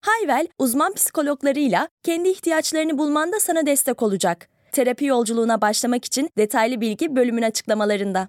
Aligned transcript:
Hayvel, 0.00 0.46
uzman 0.58 0.94
psikologlarıyla 0.94 1.88
kendi 2.02 2.28
ihtiyaçlarını 2.28 2.98
bulmanda 2.98 3.40
sana 3.40 3.66
destek 3.66 4.02
olacak. 4.02 4.48
Terapi 4.72 5.04
yolculuğuna 5.04 5.60
başlamak 5.60 6.04
için 6.04 6.30
detaylı 6.38 6.80
bilgi 6.80 7.16
bölümün 7.16 7.42
açıklamalarında. 7.42 8.28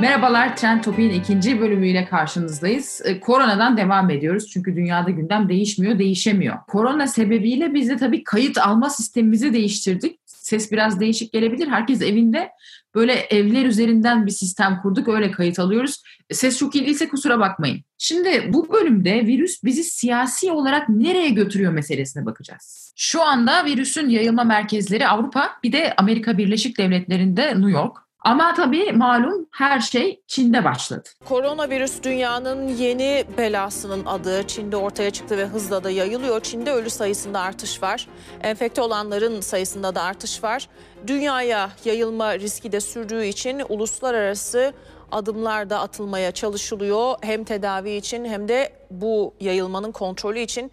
Merhabalar, 0.00 0.56
Trend 0.56 0.82
Topik'in 0.82 1.10
ikinci 1.10 1.60
bölümüyle 1.60 2.04
karşınızdayız. 2.04 3.02
Ee, 3.04 3.20
koronadan 3.20 3.76
devam 3.76 4.10
ediyoruz 4.10 4.50
çünkü 4.52 4.76
dünyada 4.76 5.10
gündem 5.10 5.48
değişmiyor, 5.48 5.98
değişemiyor. 5.98 6.56
Korona 6.68 7.06
sebebiyle 7.06 7.74
biz 7.74 7.88
de 7.88 7.96
tabii 7.96 8.24
kayıt 8.24 8.58
alma 8.58 8.90
sistemimizi 8.90 9.52
değiştirdik. 9.52 10.17
Ses 10.48 10.72
biraz 10.72 11.00
değişik 11.00 11.32
gelebilir. 11.32 11.68
Herkes 11.68 12.02
evinde 12.02 12.50
böyle 12.94 13.12
evler 13.12 13.64
üzerinden 13.64 14.26
bir 14.26 14.30
sistem 14.30 14.78
kurduk, 14.82 15.08
öyle 15.08 15.30
kayıt 15.30 15.58
alıyoruz. 15.58 16.02
Ses 16.32 16.58
çok 16.58 16.74
iyi 16.74 16.86
değilse 16.86 17.08
kusura 17.08 17.40
bakmayın. 17.40 17.84
Şimdi 17.98 18.50
bu 18.52 18.72
bölümde 18.72 19.26
virüs 19.26 19.64
bizi 19.64 19.84
siyasi 19.84 20.52
olarak 20.52 20.88
nereye 20.88 21.28
götürüyor 21.28 21.72
meselesine 21.72 22.26
bakacağız. 22.26 22.92
Şu 22.96 23.22
anda 23.22 23.64
virüsün 23.64 24.08
yayılma 24.08 24.44
merkezleri 24.44 25.08
Avrupa, 25.08 25.50
bir 25.62 25.72
de 25.72 25.94
Amerika 25.96 26.38
Birleşik 26.38 26.78
Devletleri'nde 26.78 27.46
New 27.46 27.70
York. 27.70 28.07
Ama 28.24 28.54
tabii 28.54 28.92
malum 28.92 29.48
her 29.52 29.80
şey 29.80 30.22
Çin'de 30.26 30.64
başladı. 30.64 31.08
Koronavirüs 31.24 32.02
dünyanın 32.02 32.68
yeni 32.68 33.24
belasının 33.38 34.06
adı. 34.06 34.46
Çin'de 34.46 34.76
ortaya 34.76 35.10
çıktı 35.10 35.36
ve 35.38 35.46
hızla 35.46 35.84
da 35.84 35.90
yayılıyor. 35.90 36.40
Çin'de 36.40 36.72
ölü 36.72 36.90
sayısında 36.90 37.40
artış 37.40 37.82
var. 37.82 38.08
Enfekte 38.42 38.80
olanların 38.82 39.40
sayısında 39.40 39.94
da 39.94 40.02
artış 40.02 40.44
var. 40.44 40.68
Dünyaya 41.06 41.70
yayılma 41.84 42.38
riski 42.38 42.72
de 42.72 42.80
sürdüğü 42.80 43.24
için 43.24 43.62
uluslararası 43.68 44.72
adımlar 45.12 45.70
da 45.70 45.80
atılmaya 45.80 46.32
çalışılıyor. 46.32 47.14
Hem 47.22 47.44
tedavi 47.44 47.90
için 47.90 48.24
hem 48.24 48.48
de 48.48 48.72
bu 48.90 49.34
yayılmanın 49.40 49.92
kontrolü 49.92 50.38
için. 50.38 50.72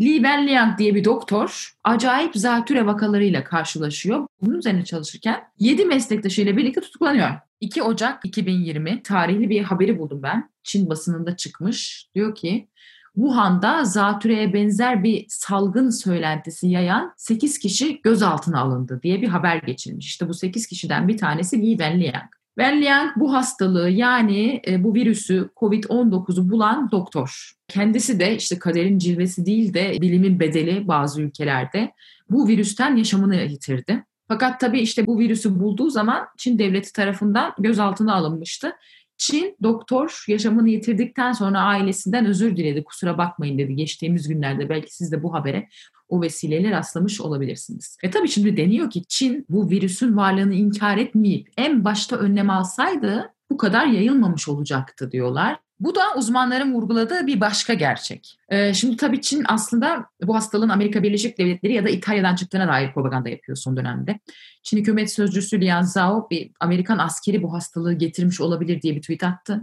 Li 0.00 0.14
Wenliang 0.14 0.78
diye 0.78 0.94
bir 0.94 1.04
doktor 1.04 1.72
acayip 1.84 2.36
zatüre 2.36 2.86
vakalarıyla 2.86 3.44
karşılaşıyor. 3.44 4.26
Bunun 4.42 4.58
üzerine 4.58 4.84
çalışırken 4.84 5.40
7 5.58 5.84
meslektaşıyla 5.84 6.56
birlikte 6.56 6.80
tutuklanıyor. 6.80 7.30
2 7.60 7.82
Ocak 7.82 8.24
2020 8.24 9.02
tarihli 9.02 9.50
bir 9.50 9.62
haberi 9.62 9.98
buldum 9.98 10.22
ben. 10.22 10.50
Çin 10.62 10.90
basınında 10.90 11.36
çıkmış. 11.36 12.08
Diyor 12.14 12.34
ki 12.34 12.68
Wuhan'da 13.14 13.84
zatüreye 13.84 14.52
benzer 14.52 15.04
bir 15.04 15.26
salgın 15.28 15.90
söylentisi 15.90 16.68
yayan 16.68 17.14
8 17.16 17.58
kişi 17.58 18.00
gözaltına 18.02 18.60
alındı 18.60 19.00
diye 19.02 19.22
bir 19.22 19.28
haber 19.28 19.56
geçirmiş. 19.56 20.06
İşte 20.06 20.28
bu 20.28 20.34
8 20.34 20.66
kişiden 20.66 21.08
bir 21.08 21.18
tanesi 21.18 21.62
Li 21.62 21.70
Wenliang. 21.70 22.41
Wenliang 22.58 23.10
bu 23.16 23.32
hastalığı 23.32 23.90
yani 23.90 24.62
e, 24.66 24.84
bu 24.84 24.94
virüsü 24.94 25.50
COVID-19'u 25.56 26.50
bulan 26.50 26.90
doktor. 26.90 27.52
Kendisi 27.68 28.20
de 28.20 28.36
işte 28.36 28.58
kaderin 28.58 28.98
cilvesi 28.98 29.46
değil 29.46 29.74
de 29.74 29.96
bilimin 30.00 30.40
bedeli 30.40 30.88
bazı 30.88 31.22
ülkelerde 31.22 31.92
bu 32.30 32.48
virüsten 32.48 32.96
yaşamını 32.96 33.36
yitirdi. 33.36 34.04
Fakat 34.28 34.60
tabii 34.60 34.80
işte 34.80 35.06
bu 35.06 35.18
virüsü 35.18 35.60
bulduğu 35.60 35.90
zaman 35.90 36.26
Çin 36.38 36.58
devleti 36.58 36.92
tarafından 36.92 37.52
gözaltına 37.58 38.14
alınmıştı. 38.14 38.72
Çin 39.16 39.56
doktor 39.62 40.24
yaşamını 40.28 40.68
yitirdikten 40.68 41.32
sonra 41.32 41.60
ailesinden 41.60 42.26
özür 42.26 42.56
diledi. 42.56 42.84
Kusura 42.84 43.18
bakmayın 43.18 43.58
dedi 43.58 43.76
geçtiğimiz 43.76 44.28
günlerde. 44.28 44.68
Belki 44.68 44.94
siz 44.94 45.12
de 45.12 45.22
bu 45.22 45.34
habere 45.34 45.68
o 46.08 46.22
vesileyle 46.22 46.70
rastlamış 46.70 47.20
olabilirsiniz. 47.20 47.98
Ve 48.04 48.10
tabii 48.10 48.28
şimdi 48.28 48.56
deniyor 48.56 48.90
ki 48.90 49.02
Çin 49.08 49.46
bu 49.48 49.70
virüsün 49.70 50.16
varlığını 50.16 50.54
inkar 50.54 50.98
etmeyip 50.98 51.48
en 51.56 51.84
başta 51.84 52.16
önlem 52.16 52.50
alsaydı 52.50 53.34
bu 53.52 53.56
kadar 53.56 53.86
yayılmamış 53.86 54.48
olacaktı 54.48 55.12
diyorlar. 55.12 55.58
Bu 55.80 55.94
da 55.94 56.00
uzmanların 56.16 56.74
vurguladığı 56.74 57.26
bir 57.26 57.40
başka 57.40 57.74
gerçek. 57.74 58.38
Ee, 58.48 58.74
şimdi 58.74 58.96
tabii 58.96 59.20
Çin 59.20 59.44
aslında 59.48 60.06
bu 60.22 60.34
hastalığın 60.34 60.68
Amerika 60.68 61.02
Birleşik 61.02 61.38
Devletleri 61.38 61.72
ya 61.72 61.84
da 61.84 61.88
İtalya'dan 61.88 62.34
çıktığına 62.34 62.68
dair 62.68 62.92
propaganda 62.92 63.28
yapıyor 63.28 63.56
son 63.56 63.76
dönemde. 63.76 64.20
Çin 64.62 64.78
hükümet 64.78 65.12
sözcüsü 65.12 65.60
Lian 65.60 65.82
Zhao 65.82 66.30
bir 66.30 66.50
Amerikan 66.60 66.98
askeri 66.98 67.42
bu 67.42 67.52
hastalığı 67.52 67.92
getirmiş 67.92 68.40
olabilir 68.40 68.82
diye 68.82 68.96
bir 68.96 69.00
tweet 69.00 69.24
attı. 69.24 69.60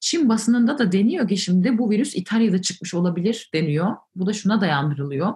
Çin 0.00 0.28
basınında 0.28 0.78
da 0.78 0.92
deniyor 0.92 1.28
ki 1.28 1.36
şimdi 1.36 1.78
bu 1.78 1.90
virüs 1.90 2.16
İtalya'da 2.16 2.62
çıkmış 2.62 2.94
olabilir 2.94 3.50
deniyor. 3.54 3.96
Bu 4.16 4.26
da 4.26 4.32
şuna 4.32 4.60
dayandırılıyor. 4.60 5.34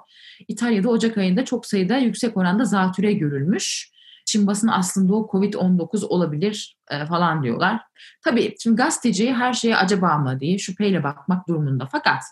İtalya'da 0.49 0.89
Ocak 0.89 1.19
ayında 1.19 1.45
çok 1.45 1.67
sayıda 1.67 1.99
yüksek 1.99 2.37
oranda 2.37 2.65
zatüre 2.65 3.13
görülmüş. 3.13 3.94
Çin 4.25 4.47
basını 4.47 4.75
aslında 4.75 5.15
o 5.15 5.29
Covid-19 5.33 6.05
olabilir 6.05 6.77
e, 6.91 7.07
falan 7.07 7.43
diyorlar. 7.43 7.81
Tabii 8.25 8.55
şimdi 8.61 8.77
gazeteci 8.77 9.33
her 9.33 9.53
şeye 9.53 9.77
acaba 9.77 10.19
mı 10.19 10.41
diye 10.41 10.59
şüpheyle 10.59 11.05
bakmak 11.05 11.49
durumunda. 11.49 11.89
Fakat 11.93 12.23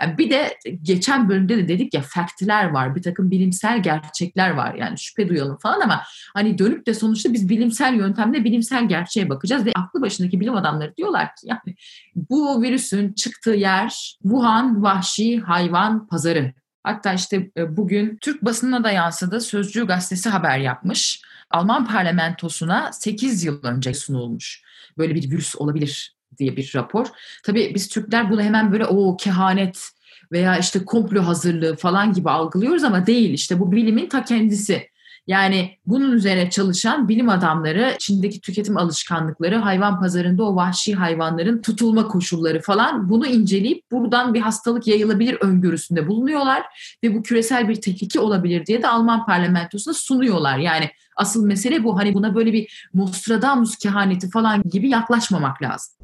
yani 0.00 0.18
bir 0.18 0.30
de 0.30 0.58
geçen 0.82 1.28
bölümde 1.28 1.56
de 1.56 1.68
dedik 1.68 1.94
ya 1.94 2.02
faktler 2.02 2.70
var, 2.70 2.94
bir 2.94 3.02
takım 3.02 3.30
bilimsel 3.30 3.82
gerçekler 3.82 4.50
var. 4.50 4.74
Yani 4.74 4.98
şüphe 4.98 5.28
duyalım 5.28 5.58
falan 5.58 5.80
ama 5.80 6.02
hani 6.34 6.58
dönüp 6.58 6.86
de 6.86 6.94
sonuçta 6.94 7.32
biz 7.32 7.48
bilimsel 7.48 7.94
yöntemle 7.94 8.44
bilimsel 8.44 8.88
gerçeğe 8.88 9.28
bakacağız 9.28 9.66
ve 9.66 9.72
aklı 9.74 10.00
başındaki 10.02 10.40
bilim 10.40 10.56
adamları 10.56 10.96
diyorlar 10.96 11.26
ki 11.26 11.46
yani 11.46 11.76
bu 12.14 12.62
virüsün 12.62 13.12
çıktığı 13.12 13.54
yer 13.54 14.16
Wuhan 14.22 14.82
vahşi 14.82 15.40
hayvan 15.40 16.06
pazarı. 16.06 16.52
Hatta 16.86 17.12
işte 17.12 17.50
e, 17.56 17.76
bugün 17.76 18.18
Türk 18.20 18.44
basınına 18.44 18.84
da 18.84 18.90
yansıdı. 18.90 19.40
Sözcü 19.40 19.86
gazetesi 19.86 20.28
haber 20.28 20.58
yapmış. 20.58 21.22
Alman 21.50 21.86
parlamentosuna 21.86 22.92
8 22.92 23.44
yıl 23.44 23.62
önce 23.62 23.94
sunulmuş. 23.94 24.62
Böyle 24.98 25.14
bir 25.14 25.30
virüs 25.30 25.56
olabilir 25.56 26.16
diye 26.38 26.56
bir 26.56 26.72
rapor. 26.74 27.06
Tabii 27.44 27.72
biz 27.74 27.88
Türkler 27.88 28.30
bunu 28.30 28.42
hemen 28.42 28.72
böyle 28.72 28.86
o 28.86 29.16
kehanet 29.16 29.90
veya 30.32 30.58
işte 30.58 30.84
komplo 30.84 31.22
hazırlığı 31.22 31.76
falan 31.76 32.12
gibi 32.12 32.30
algılıyoruz 32.30 32.84
ama 32.84 33.06
değil. 33.06 33.30
İşte 33.30 33.60
bu 33.60 33.72
bilimin 33.72 34.08
ta 34.08 34.24
kendisi. 34.24 34.88
Yani 35.26 35.78
bunun 35.86 36.12
üzerine 36.12 36.50
çalışan 36.50 37.08
bilim 37.08 37.28
adamları 37.28 37.96
Çin'deki 37.98 38.40
tüketim 38.40 38.76
alışkanlıkları, 38.76 39.56
hayvan 39.56 40.00
pazarında 40.00 40.44
o 40.44 40.56
vahşi 40.56 40.94
hayvanların 40.94 41.62
tutulma 41.62 42.08
koşulları 42.08 42.60
falan 42.60 43.08
bunu 43.08 43.26
inceleyip 43.26 43.90
buradan 43.90 44.34
bir 44.34 44.40
hastalık 44.40 44.86
yayılabilir 44.86 45.36
öngörüsünde 45.40 46.08
bulunuyorlar 46.08 46.62
ve 47.04 47.14
bu 47.14 47.22
küresel 47.22 47.68
bir 47.68 47.74
tehlike 47.74 48.20
olabilir 48.20 48.66
diye 48.66 48.82
de 48.82 48.88
Alman 48.88 49.26
parlamentosuna 49.26 49.94
sunuyorlar. 49.94 50.58
Yani 50.58 50.90
asıl 51.16 51.46
mesele 51.46 51.84
bu 51.84 51.98
hani 51.98 52.14
buna 52.14 52.34
böyle 52.34 52.52
bir 52.52 52.88
Nostradamus 52.94 53.76
kehaneti 53.76 54.30
falan 54.30 54.62
gibi 54.62 54.88
yaklaşmamak 54.88 55.62
lazım. 55.62 55.94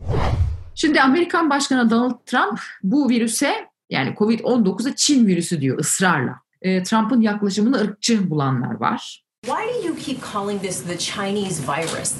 Şimdi 0.75 1.01
Amerikan 1.01 1.51
Başkanı 1.51 1.91
Donald 1.91 2.27
Trump 2.27 2.61
bu 2.83 3.09
virüse 3.09 3.69
yani 3.91 4.15
Covid-19'a 4.15 4.97
Çin 4.97 5.27
virüsü 5.27 5.61
diyor 5.61 5.79
ısrarla 5.79 6.42
e, 6.63 6.83
Trump'ın 6.83 7.21
yaklaşımını 7.21 7.81
ırkçı 7.81 8.31
bulanlar 8.31 8.75
var. 8.81 9.25
Why 9.47 9.83
do 9.83 9.87
you 9.89 9.97
keep 9.97 10.19
calling 10.33 10.63
this 10.63 10.83
the 10.83 10.99
Chinese 10.99 11.63
virus? 11.63 12.15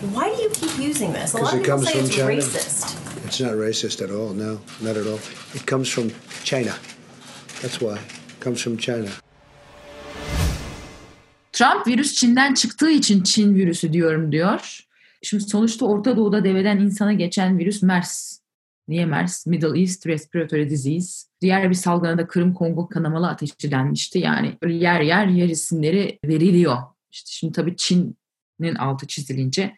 Why 0.00 0.30
do 0.36 0.42
you 0.42 0.52
keep 0.52 0.90
using 0.90 1.14
this? 1.14 1.34
A 1.34 1.38
lot 1.38 1.54
of 1.54 1.64
people 1.64 1.78
say 1.78 2.00
it's 2.00 2.10
China. 2.10 2.28
racist. 2.28 2.96
It's 3.26 3.40
not 3.40 3.52
racist 3.52 4.02
at 4.02 4.10
all. 4.10 4.34
No, 4.34 4.58
not 4.80 4.96
at 4.96 5.06
all. 5.06 5.18
It 5.54 5.66
comes 5.66 5.88
from 5.88 6.10
China. 6.44 6.72
That's 7.62 7.78
why. 7.78 7.94
It 7.94 8.44
comes 8.44 8.62
from 8.62 8.76
China. 8.76 9.08
Trump 11.52 11.86
virüs 11.86 12.14
Çin'den 12.14 12.54
çıktığı 12.54 12.90
için 12.90 13.22
Çin 13.22 13.54
virüsü 13.54 13.92
diyorum 13.92 14.32
diyor. 14.32 14.80
Şimdi 15.22 15.44
sonuçta 15.44 15.86
Orta 15.86 16.16
Doğu'da 16.16 16.44
deveden 16.44 16.78
insana 16.78 17.12
geçen 17.12 17.58
virüs 17.58 17.82
MERS. 17.82 18.38
Niye 18.88 19.06
MERS? 19.06 19.46
Middle 19.46 19.80
East 19.80 20.06
Respiratory 20.06 20.70
Disease. 20.70 21.28
Diğer 21.40 21.70
bir 21.70 21.74
salgına 21.74 22.18
da 22.18 22.26
Kırım 22.26 22.54
Kongo 22.54 22.88
kanamalı 22.88 23.28
ateşi 23.28 23.70
denmişti. 23.70 24.18
Yani 24.18 24.58
yer 24.66 25.00
yer 25.00 25.26
yer 25.26 25.48
isimleri 25.48 26.18
veriliyor. 26.24 26.76
İşte 27.10 27.30
şimdi 27.30 27.52
tabii 27.52 27.76
Çin'in 27.76 28.74
altı 28.74 29.06
çizilince 29.06 29.76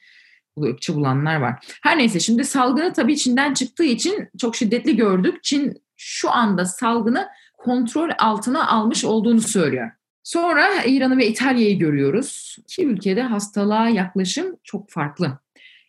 bu 0.57 0.65
ırkçı 0.65 0.95
bulanlar 0.95 1.37
var. 1.37 1.79
Her 1.83 1.99
neyse 1.99 2.21
şimdi 2.21 2.45
salgını 2.45 2.93
tabii 2.93 3.17
Çin'den 3.17 3.55
çıktığı 3.55 3.85
için 3.85 4.29
çok 4.39 4.57
şiddetli 4.57 4.97
gördük. 4.97 5.45
Çin 5.45 5.83
şu 5.97 6.31
anda 6.31 6.65
salgını 6.65 7.29
kontrol 7.59 8.11
altına 8.19 8.69
almış 8.69 9.05
olduğunu 9.05 9.41
söylüyor. 9.41 9.91
Sonra 10.23 10.85
İran'ı 10.87 11.17
ve 11.17 11.27
İtalya'yı 11.29 11.79
görüyoruz. 11.79 12.57
İki 12.59 12.87
ülkede 12.87 13.23
hastalığa 13.23 13.89
yaklaşım 13.89 14.57
çok 14.65 14.91
farklı. 14.91 15.39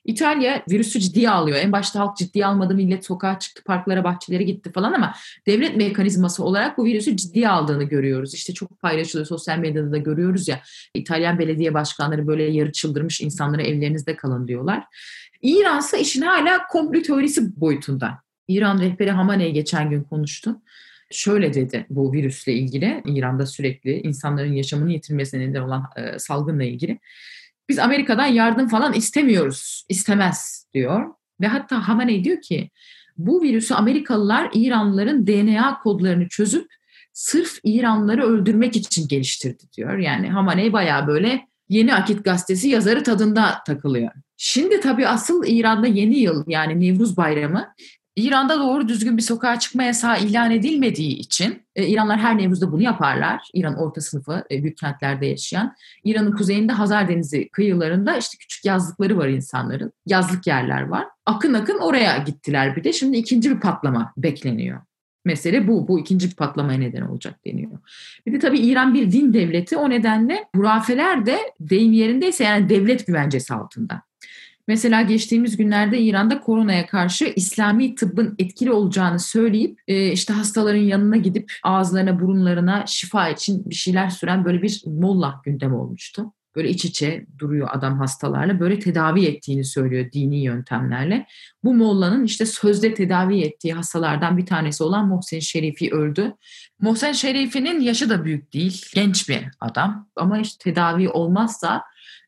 İtalya 0.05 0.63
virüsü 0.69 0.99
ciddiye 0.99 1.29
alıyor. 1.29 1.57
En 1.57 1.71
başta 1.71 1.99
halk 1.99 2.17
ciddiye 2.17 2.45
almadı, 2.45 2.75
millet 2.75 3.05
sokağa 3.05 3.39
çıktı, 3.39 3.63
parklara, 3.63 4.03
bahçelere 4.03 4.43
gitti 4.43 4.71
falan 4.71 4.93
ama 4.93 5.13
devlet 5.47 5.77
mekanizması 5.77 6.43
olarak 6.43 6.77
bu 6.77 6.85
virüsü 6.85 7.17
ciddiye 7.17 7.49
aldığını 7.49 7.83
görüyoruz. 7.83 8.33
İşte 8.33 8.53
çok 8.53 8.79
paylaşılıyor, 8.79 9.27
sosyal 9.27 9.57
medyada 9.57 9.91
da 9.91 9.97
görüyoruz 9.97 10.47
ya. 10.47 10.61
İtalyan 10.93 11.39
belediye 11.39 11.73
başkanları 11.73 12.27
böyle 12.27 12.43
yarı 12.43 12.71
çıldırmış 12.71 13.21
insanlara 13.21 13.61
evlerinizde 13.61 14.15
kalın 14.15 14.47
diyorlar. 14.47 14.83
İran 15.41 15.79
ise 15.79 15.99
işin 15.99 16.21
hala 16.21 16.67
komplo 16.67 17.01
teorisi 17.01 17.61
boyutunda. 17.61 18.17
İran 18.47 18.79
rehberi 18.79 19.11
Hamaney 19.11 19.51
geçen 19.51 19.89
gün 19.89 20.03
konuştu. 20.03 20.61
Şöyle 21.11 21.53
dedi 21.53 21.85
bu 21.89 22.13
virüsle 22.13 22.53
ilgili, 22.53 23.01
İran'da 23.05 23.45
sürekli 23.45 24.01
insanların 24.01 24.53
yaşamını 24.53 24.91
yitirmesine 24.91 25.49
neden 25.49 25.61
olan 25.61 25.85
e, 25.95 26.19
salgınla 26.19 26.63
ilgili. 26.63 26.99
Biz 27.71 27.79
Amerika'dan 27.79 28.25
yardım 28.25 28.67
falan 28.67 28.93
istemiyoruz, 28.93 29.85
istemez 29.89 30.67
diyor. 30.73 31.13
Ve 31.41 31.47
hatta 31.47 31.87
Hamaney 31.87 32.23
diyor 32.23 32.41
ki 32.41 32.69
bu 33.17 33.41
virüsü 33.41 33.73
Amerikalılar 33.73 34.49
İranlıların 34.53 35.27
DNA 35.27 35.79
kodlarını 35.79 36.27
çözüp 36.27 36.67
sırf 37.13 37.59
İranlıları 37.63 38.25
öldürmek 38.25 38.75
için 38.75 39.07
geliştirdi 39.07 39.63
diyor. 39.77 39.97
Yani 39.97 40.29
Hamaney 40.29 40.73
bayağı 40.73 41.07
böyle 41.07 41.47
Yeni 41.69 41.95
Akit 41.95 42.23
gazetesi 42.23 42.69
yazarı 42.69 43.03
tadında 43.03 43.63
takılıyor. 43.65 44.11
Şimdi 44.37 44.79
tabii 44.79 45.07
asıl 45.07 45.43
İran'da 45.47 45.87
yeni 45.87 46.19
yıl 46.19 46.43
yani 46.47 46.79
Nevruz 46.79 47.17
Bayramı 47.17 47.73
İran'da 48.21 48.59
doğru 48.59 48.87
düzgün 48.87 49.17
bir 49.17 49.21
sokağa 49.21 49.59
çıkma 49.59 49.83
yasağı 49.83 50.19
ilan 50.19 50.51
edilmediği 50.51 51.17
için 51.17 51.63
e, 51.75 51.87
İranlar 51.87 52.19
her 52.19 52.37
Nevruz'da 52.37 52.71
bunu 52.71 52.81
yaparlar. 52.81 53.49
İran 53.53 53.77
orta 53.77 54.01
sınıfı 54.01 54.43
e, 54.51 54.63
büyük 54.63 54.77
kentlerde 54.77 55.25
yaşayan. 55.25 55.75
İran'ın 56.03 56.31
kuzeyinde 56.31 56.73
Hazar 56.73 57.07
Denizi 57.07 57.49
kıyılarında 57.49 58.17
işte 58.17 58.37
küçük 58.37 58.65
yazlıkları 58.65 59.17
var 59.17 59.27
insanların. 59.27 59.93
Yazlık 60.05 60.47
yerler 60.47 60.81
var. 60.81 61.07
Akın 61.25 61.53
akın 61.53 61.77
oraya 61.77 62.17
gittiler 62.17 62.75
bir 62.75 62.83
de. 62.83 62.93
Şimdi 62.93 63.17
ikinci 63.17 63.51
bir 63.51 63.59
patlama 63.59 64.13
bekleniyor. 64.17 64.81
Mesele 65.25 65.67
bu. 65.67 65.87
Bu 65.87 65.99
ikinci 65.99 66.29
bir 66.29 66.35
patlamaya 66.35 66.79
neden 66.79 67.01
olacak 67.01 67.45
deniyor. 67.45 67.71
Bir 68.25 68.33
de 68.33 68.39
tabii 68.39 68.59
İran 68.59 68.93
bir 68.93 69.11
din 69.11 69.33
devleti. 69.33 69.77
O 69.77 69.89
nedenle 69.89 70.45
hurafeler 70.55 71.25
de 71.25 71.39
deyim 71.59 71.93
yerindeyse 71.93 72.43
yani 72.43 72.69
devlet 72.69 73.07
güvencesi 73.07 73.53
altında. 73.53 74.01
Mesela 74.67 75.01
geçtiğimiz 75.01 75.57
günlerde 75.57 75.99
İran'da 75.99 76.39
koronaya 76.39 76.87
karşı 76.87 77.33
İslami 77.35 77.95
tıbbın 77.95 78.35
etkili 78.39 78.71
olacağını 78.71 79.19
söyleyip 79.19 79.79
e, 79.87 80.11
işte 80.11 80.33
hastaların 80.33 80.81
yanına 80.81 81.17
gidip 81.17 81.53
ağızlarına 81.63 82.19
burunlarına 82.19 82.83
şifa 82.87 83.29
için 83.29 83.69
bir 83.69 83.75
şeyler 83.75 84.09
süren 84.09 84.45
böyle 84.45 84.61
bir 84.61 84.81
molla 84.85 85.41
gündem 85.45 85.73
olmuştu. 85.75 86.33
Böyle 86.55 86.69
iç 86.69 86.85
içe 86.85 87.25
duruyor 87.39 87.67
adam 87.71 87.99
hastalarla 87.99 88.59
böyle 88.59 88.79
tedavi 88.79 89.25
ettiğini 89.25 89.65
söylüyor 89.65 90.11
dini 90.11 90.43
yöntemlerle. 90.43 91.25
Bu 91.63 91.73
mollanın 91.73 92.23
işte 92.23 92.45
sözde 92.45 92.93
tedavi 92.93 93.41
ettiği 93.41 93.73
hastalardan 93.73 94.37
bir 94.37 94.45
tanesi 94.45 94.83
olan 94.83 95.07
Mohsen 95.07 95.39
Şerifi 95.39 95.91
öldü. 95.91 96.33
Mohsen 96.79 97.11
Şerifi'nin 97.11 97.79
yaşı 97.79 98.09
da 98.09 98.25
büyük 98.25 98.53
değil, 98.53 98.85
genç 98.95 99.29
bir 99.29 99.39
adam 99.59 100.09
ama 100.15 100.39
işte 100.39 100.63
tedavi 100.63 101.09
olmazsa 101.09 101.83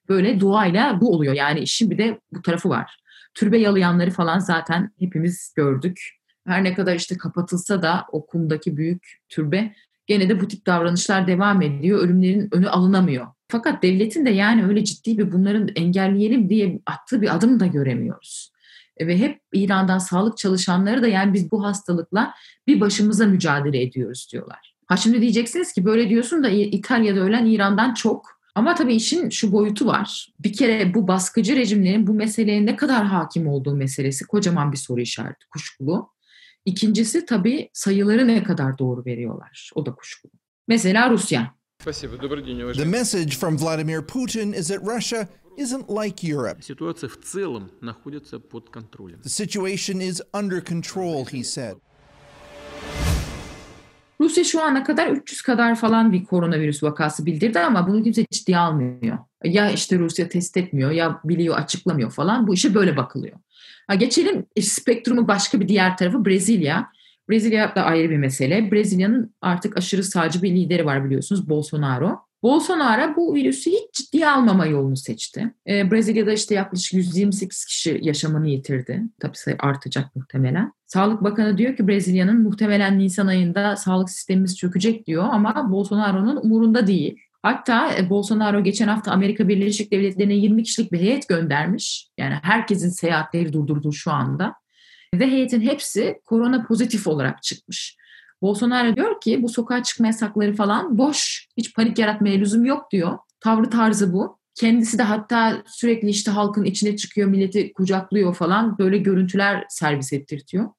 böyle 0.09 0.39
duayla 0.39 1.01
bu 1.01 1.13
oluyor. 1.13 1.33
Yani 1.33 1.59
işin 1.59 1.91
bir 1.91 1.97
de 1.97 2.19
bu 2.31 2.41
tarafı 2.41 2.69
var. 2.69 2.99
Türbe 3.33 3.57
yalayanları 3.57 4.11
falan 4.11 4.39
zaten 4.39 4.91
hepimiz 4.99 5.53
gördük. 5.55 6.09
Her 6.47 6.63
ne 6.63 6.73
kadar 6.73 6.95
işte 6.95 7.17
kapatılsa 7.17 7.81
da 7.81 8.05
o 8.11 8.25
kumdaki 8.25 8.77
büyük 8.77 9.21
türbe 9.29 9.75
gene 10.07 10.29
de 10.29 10.41
bu 10.41 10.47
tip 10.47 10.65
davranışlar 10.65 11.27
devam 11.27 11.61
ediyor. 11.61 11.99
Ölümlerin 11.99 12.49
önü 12.51 12.69
alınamıyor. 12.69 13.27
Fakat 13.47 13.83
devletin 13.83 14.25
de 14.25 14.29
yani 14.29 14.65
öyle 14.65 14.83
ciddi 14.83 15.17
bir 15.17 15.31
bunların 15.31 15.69
engelleyelim 15.75 16.49
diye 16.49 16.79
attığı 16.85 17.21
bir 17.21 17.35
adım 17.35 17.59
da 17.59 17.65
göremiyoruz. 17.65 18.53
E, 18.97 19.07
ve 19.07 19.17
hep 19.17 19.41
İran'dan 19.53 19.97
sağlık 19.97 20.37
çalışanları 20.37 21.03
da 21.03 21.07
yani 21.07 21.33
biz 21.33 21.51
bu 21.51 21.63
hastalıkla 21.63 22.33
bir 22.67 22.79
başımıza 22.79 23.25
mücadele 23.25 23.81
ediyoruz 23.81 24.29
diyorlar. 24.31 24.73
Ha 24.85 24.97
şimdi 24.97 25.21
diyeceksiniz 25.21 25.73
ki 25.73 25.85
böyle 25.85 26.09
diyorsun 26.09 26.43
da 26.43 26.49
İtalya'da 26.49 27.19
ölen 27.19 27.45
İran'dan 27.45 27.93
çok. 27.93 28.32
Ama 28.55 28.75
tabii 28.75 28.95
işin 28.95 29.29
şu 29.29 29.51
boyutu 29.51 29.85
var. 29.85 30.33
Bir 30.39 30.53
kere 30.53 30.93
bu 30.93 31.07
baskıcı 31.07 31.55
rejimlerin 31.55 32.07
bu 32.07 32.13
meseleye 32.13 32.65
ne 32.65 32.75
kadar 32.75 33.05
hakim 33.05 33.47
olduğu 33.47 33.75
meselesi 33.75 34.25
kocaman 34.25 34.71
bir 34.71 34.77
soru 34.77 35.01
işareti, 35.01 35.47
kuşkulu. 35.49 36.09
İkincisi 36.65 37.25
tabii 37.25 37.69
sayıları 37.73 38.27
ne 38.27 38.43
kadar 38.43 38.77
doğru 38.77 39.05
veriyorlar. 39.05 39.71
O 39.75 39.85
da 39.85 39.95
kuşkulu. 39.95 40.31
Mesela 40.67 41.09
Rusya. 41.09 41.55
The 41.83 42.85
message 42.85 43.29
from 43.31 43.57
Vladimir 43.57 44.01
Putin 44.01 44.53
is 44.53 44.67
that 44.67 44.81
Russia 44.95 45.27
isn't 45.57 45.89
like 45.89 46.23
Europe. 46.23 46.61
The 49.23 49.29
situation 49.29 49.99
is 49.99 50.21
under 50.33 50.65
control, 50.65 51.25
he 51.25 51.43
said. 51.43 51.75
Rusya 54.23 54.43
şu 54.43 54.63
ana 54.63 54.83
kadar 54.83 55.07
300 55.07 55.41
kadar 55.41 55.75
falan 55.75 56.11
bir 56.11 56.23
koronavirüs 56.23 56.83
vakası 56.83 57.25
bildirdi 57.25 57.59
ama 57.59 57.87
bunu 57.87 58.03
kimse 58.03 58.25
ciddiye 58.31 58.57
almıyor. 58.57 59.17
Ya 59.43 59.71
işte 59.71 59.99
Rusya 59.99 60.29
test 60.29 60.57
etmiyor 60.57 60.91
ya 60.91 61.19
biliyor 61.23 61.57
açıklamıyor 61.57 62.11
falan. 62.11 62.47
Bu 62.47 62.53
işe 62.53 62.73
böyle 62.73 62.97
bakılıyor. 62.97 63.37
Ha 63.87 63.95
geçelim 63.95 64.45
spektrumu 64.61 65.27
başka 65.27 65.59
bir 65.59 65.67
diğer 65.67 65.97
tarafı 65.97 66.25
Brezilya. 66.25 66.89
Brezilya 67.29 67.75
da 67.75 67.83
ayrı 67.83 68.09
bir 68.09 68.17
mesele. 68.17 68.71
Brezilya'nın 68.71 69.35
artık 69.41 69.77
aşırı 69.77 70.03
sağcı 70.03 70.41
bir 70.41 70.51
lideri 70.51 70.85
var 70.85 71.05
biliyorsunuz 71.05 71.49
Bolsonaro. 71.49 72.19
Bolsonaro 72.43 73.15
bu 73.15 73.35
virüsü 73.35 73.71
hiç 73.71 73.93
ciddiye 73.93 74.29
almama 74.29 74.65
yolunu 74.65 74.97
seçti. 74.97 75.53
Ee, 75.67 75.91
Brezilya'da 75.91 76.33
işte 76.33 76.55
yaklaşık 76.55 76.93
128 76.93 77.65
kişi 77.65 77.99
yaşamını 78.01 78.47
yitirdi. 78.47 79.01
Tabii 79.19 79.37
sayı 79.37 79.57
artacak 79.59 80.15
muhtemelen. 80.15 80.73
Sağlık 80.85 81.23
Bakanı 81.23 81.57
diyor 81.57 81.75
ki 81.75 81.87
Brezilya'nın 81.87 82.41
muhtemelen 82.41 82.99
Nisan 82.99 83.27
ayında 83.27 83.75
sağlık 83.75 84.09
sistemimiz 84.09 84.57
çökecek 84.57 85.07
diyor 85.07 85.23
ama 85.31 85.71
Bolsonaro'nun 85.71 86.39
umurunda 86.43 86.87
değil. 86.87 87.17
Hatta 87.43 87.95
e, 87.97 88.09
Bolsonaro 88.09 88.63
geçen 88.63 88.87
hafta 88.87 89.11
Amerika 89.11 89.47
Birleşik 89.47 89.91
Devletleri'ne 89.91 90.33
20 90.33 90.63
kişilik 90.63 90.91
bir 90.91 90.99
heyet 90.99 91.27
göndermiş. 91.27 92.07
Yani 92.17 92.35
herkesin 92.41 92.89
seyahatleri 92.89 93.53
durdurdu 93.53 93.93
şu 93.93 94.11
anda. 94.11 94.53
Ve 95.15 95.27
heyetin 95.27 95.61
hepsi 95.61 96.21
korona 96.25 96.65
pozitif 96.65 97.07
olarak 97.07 97.43
çıkmış. 97.43 97.97
Bolsonaro 98.43 98.95
diyor 98.95 99.21
ki 99.21 99.43
bu 99.43 99.49
sokağa 99.49 99.83
çıkma 99.83 100.07
yasakları 100.07 100.55
falan 100.55 100.97
boş. 100.97 101.47
Hiç 101.57 101.75
panik 101.75 101.99
yaratmaya 101.99 102.37
lüzum 102.37 102.65
yok 102.65 102.91
diyor. 102.91 103.17
Tavrı 103.39 103.69
tarzı 103.69 104.13
bu. 104.13 104.37
Kendisi 104.55 104.97
de 104.97 105.03
hatta 105.03 105.63
sürekli 105.67 106.09
işte 106.09 106.31
halkın 106.31 106.63
içine 106.63 106.95
çıkıyor, 106.95 107.27
milleti 107.27 107.73
kucaklıyor 107.73 108.35
falan. 108.35 108.77
Böyle 108.77 108.97
görüntüler 108.97 109.65
servis 109.69 110.13
ettirtiyor. 110.13 110.69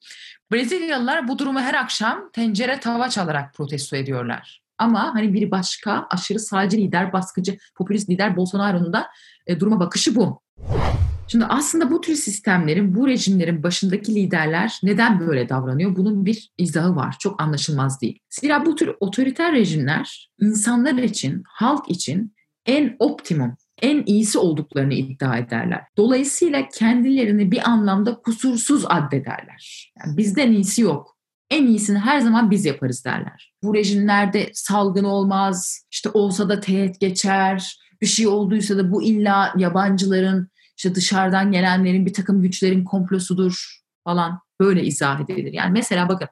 Brezilyalılar 0.53 1.29
bu 1.29 1.39
durumu 1.39 1.61
her 1.61 1.75
akşam 1.75 2.31
tencere 2.33 2.81
tava 2.81 3.09
çalarak 3.09 3.55
protesto 3.55 3.97
ediyorlar. 3.97 4.63
Ama 4.79 5.15
hani 5.15 5.35
bir 5.35 5.51
başka 5.51 6.07
aşırı 6.11 6.39
sağcı 6.39 6.77
lider, 6.77 7.13
baskıcı, 7.13 7.59
popülist 7.75 8.11
lider 8.11 8.37
Bolsonaro'nun 8.37 8.93
da 8.93 9.07
e, 9.47 9.61
duruma 9.61 9.81
bakışı 9.81 10.17
bu. 10.17 10.43
Şimdi 11.29 11.45
aslında 11.45 11.91
bu 11.91 12.01
tür 12.01 12.15
sistemlerin, 12.15 12.95
bu 12.95 13.09
rejimlerin 13.09 13.63
başındaki 13.63 14.15
liderler 14.15 14.81
neden 14.83 15.21
böyle 15.21 15.49
davranıyor? 15.49 15.97
Bunun 15.97 16.27
bir 16.27 16.51
izahı 16.59 16.97
var. 16.97 17.17
Çok 17.19 17.43
anlaşılmaz 17.43 18.01
değil. 18.01 18.19
Zira 18.31 18.67
bu 18.67 18.75
tür 18.75 18.91
otoriter 19.01 19.53
rejimler 19.53 20.31
insanlar 20.41 20.95
için, 20.95 21.43
halk 21.47 21.91
için 21.91 22.35
en 22.67 22.97
optimum, 22.99 23.57
en 23.83 24.03
iyisi 24.07 24.39
olduklarını 24.39 24.95
iddia 24.95 25.39
ederler. 25.39 25.81
Dolayısıyla 25.97 26.69
kendilerini 26.69 27.51
bir 27.51 27.71
anlamda 27.71 28.15
kusursuz 28.15 28.85
addederler. 28.89 29.93
Yani 29.99 30.17
bizden 30.17 30.53
iyisi 30.53 30.83
yok. 30.83 31.17
En 31.51 31.67
iyisini 31.67 31.99
her 31.99 32.21
zaman 32.21 32.51
biz 32.51 32.65
yaparız 32.65 33.05
derler. 33.05 33.55
Bu 33.63 33.75
rejimlerde 33.75 34.51
salgın 34.53 35.05
olmaz, 35.05 35.87
işte 35.91 36.11
olsa 36.15 36.49
da 36.49 36.61
teğet 36.61 37.01
geçer, 37.01 37.79
bir 38.01 38.07
şey 38.07 38.27
olduysa 38.27 38.77
da 38.77 38.93
bu 38.93 39.03
illa 39.03 39.55
yabancıların 39.57 40.49
işte 40.77 40.95
dışarıdan 40.95 41.53
gelenlerin 41.53 42.07
bir 42.07 42.13
takım 42.13 42.43
güçlerin 42.43 42.85
komplosudur 42.85 43.81
falan 44.05 44.41
böyle 44.61 44.85
izah 44.85 45.21
edilir. 45.21 45.53
Yani 45.53 45.73
mesela 45.73 46.09
bakın 46.09 46.29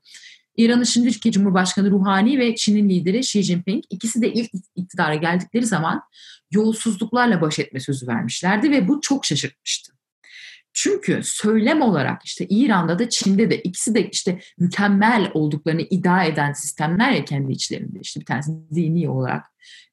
İran'ın 0.57 0.85
şimdiki 0.85 1.33
Cumhurbaşkanı 1.33 1.91
Ruhani 1.91 2.39
ve 2.39 2.55
Çin'in 2.55 2.89
lideri 2.89 3.19
Xi 3.19 3.43
Jinping 3.43 3.85
ikisi 3.91 4.23
de 4.23 4.33
ilk 4.33 4.51
iktidara 4.77 5.15
geldikleri 5.15 5.67
zaman 5.67 6.03
yolsuzluklarla 6.51 7.41
baş 7.41 7.59
etme 7.59 7.81
sözü 7.81 8.07
vermişlerdi 8.07 8.71
ve 8.71 8.89
bu 8.89 9.01
çok 9.01 9.25
şaşırtmıştı. 9.25 9.93
Çünkü 10.73 11.21
söylem 11.25 11.83
olarak 11.83 12.25
işte 12.25 12.47
İran'da 12.49 12.99
da 12.99 13.09
Çin'de 13.09 13.51
de 13.51 13.63
ikisi 13.63 13.95
de 13.95 14.11
işte 14.11 14.41
mükemmel 14.59 15.31
olduklarını 15.35 15.83
iddia 15.83 16.25
eden 16.25 16.53
sistemler 16.53 17.13
ya 17.13 17.25
kendi 17.25 17.53
içlerinde 17.53 17.99
işte 18.01 18.21
bir 18.21 18.25
tanesi 18.25 18.53
dini 18.75 19.11
olarak 19.11 19.47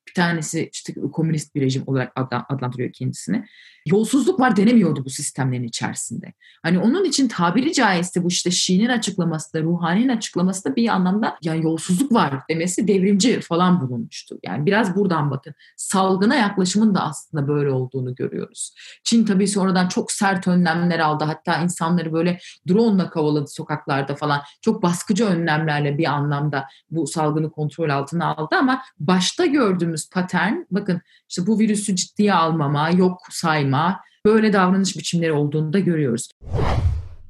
Bir 0.10 0.14
tanesi 0.14 0.70
işte 0.74 0.94
komünist 1.14 1.56
bir 1.56 1.62
rejim 1.62 1.84
olarak 1.86 2.12
adlandırıyor 2.50 2.94
kendisini. 2.94 3.46
Yolsuzluk 3.86 4.40
var 4.40 4.56
denemiyordu 4.56 5.06
bu 5.06 5.10
sistemlerin 5.10 5.64
içerisinde. 5.64 6.34
Hani 6.64 6.80
onun 6.80 7.06
için 7.06 7.28
tabiri 7.28 7.74
caizse 7.74 8.24
bu 8.24 8.28
işte 8.28 8.52
Şii'nin 8.52 8.90
açıklaması 8.90 9.54
da, 9.54 9.62
Ruhani'nin 9.62 10.10
açıklaması 10.10 10.66
da 10.66 10.76
bir 10.76 10.88
anlamda 10.88 11.38
yani 11.42 11.64
yolsuzluk 11.64 12.12
var 12.12 12.34
demesi 12.50 12.88
devrimci 12.88 13.42
falan 13.42 13.82
bulunmuştu. 13.82 14.40
Yani 14.44 14.66
biraz 14.66 14.96
buradan 14.96 15.32
bakın. 15.32 15.54
Salgına 15.78 16.36
yaklaşımın 16.36 16.96
da 16.96 17.02
aslında 17.02 17.48
böyle 17.48 17.72
olduğunu 17.72 18.16
görüyoruz. 18.16 18.76
Çin 19.04 19.26
tabii 19.26 19.48
sonradan 19.48 19.88
çok 19.88 20.12
sert 20.12 20.48
önlemler 20.48 21.00
aldı. 21.00 21.24
Hatta 21.24 21.58
insanları 21.58 22.14
böyle 22.14 22.40
drone'la 22.70 23.10
kovaladı 23.10 23.48
sokaklarda 23.48 24.16
falan. 24.16 24.42
Çok 24.62 24.84
baskıcı 24.84 25.26
önlemlerle 25.26 25.98
bir 25.98 26.06
anlamda 26.06 26.66
bu 26.92 27.08
salgını 27.08 27.52
kontrol 27.52 27.90
altına 27.90 28.36
aldı 28.36 28.56
ama 28.56 28.82
başta 29.00 29.46
gördüğümüz 29.46 29.99
patern 30.08 30.54
bakın 30.72 31.02
işte 31.30 31.48
bu 31.48 31.60
virüsü 31.60 31.96
ciddiye 31.96 32.34
almama, 32.34 32.90
yok 32.90 33.22
sayma, 33.32 34.02
böyle 34.26 34.54
davranış 34.54 34.98
biçimleri 34.98 35.32
olduğunu 35.32 35.74
da 35.74 35.80
görüyoruz. 35.80 36.30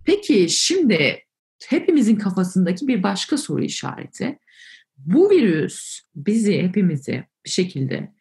Peki 0.05 0.49
şimdi 0.49 1.19
hepimizin 1.67 2.15
kafasındaki 2.15 2.87
bir 2.87 3.03
başka 3.03 3.37
soru 3.37 3.63
işareti. 3.63 4.39
Bu 4.97 5.29
virüs 5.29 6.01
bizi 6.15 6.61
hepimizi 6.61 7.23
bir 7.45 7.49
şekilde 7.49 8.11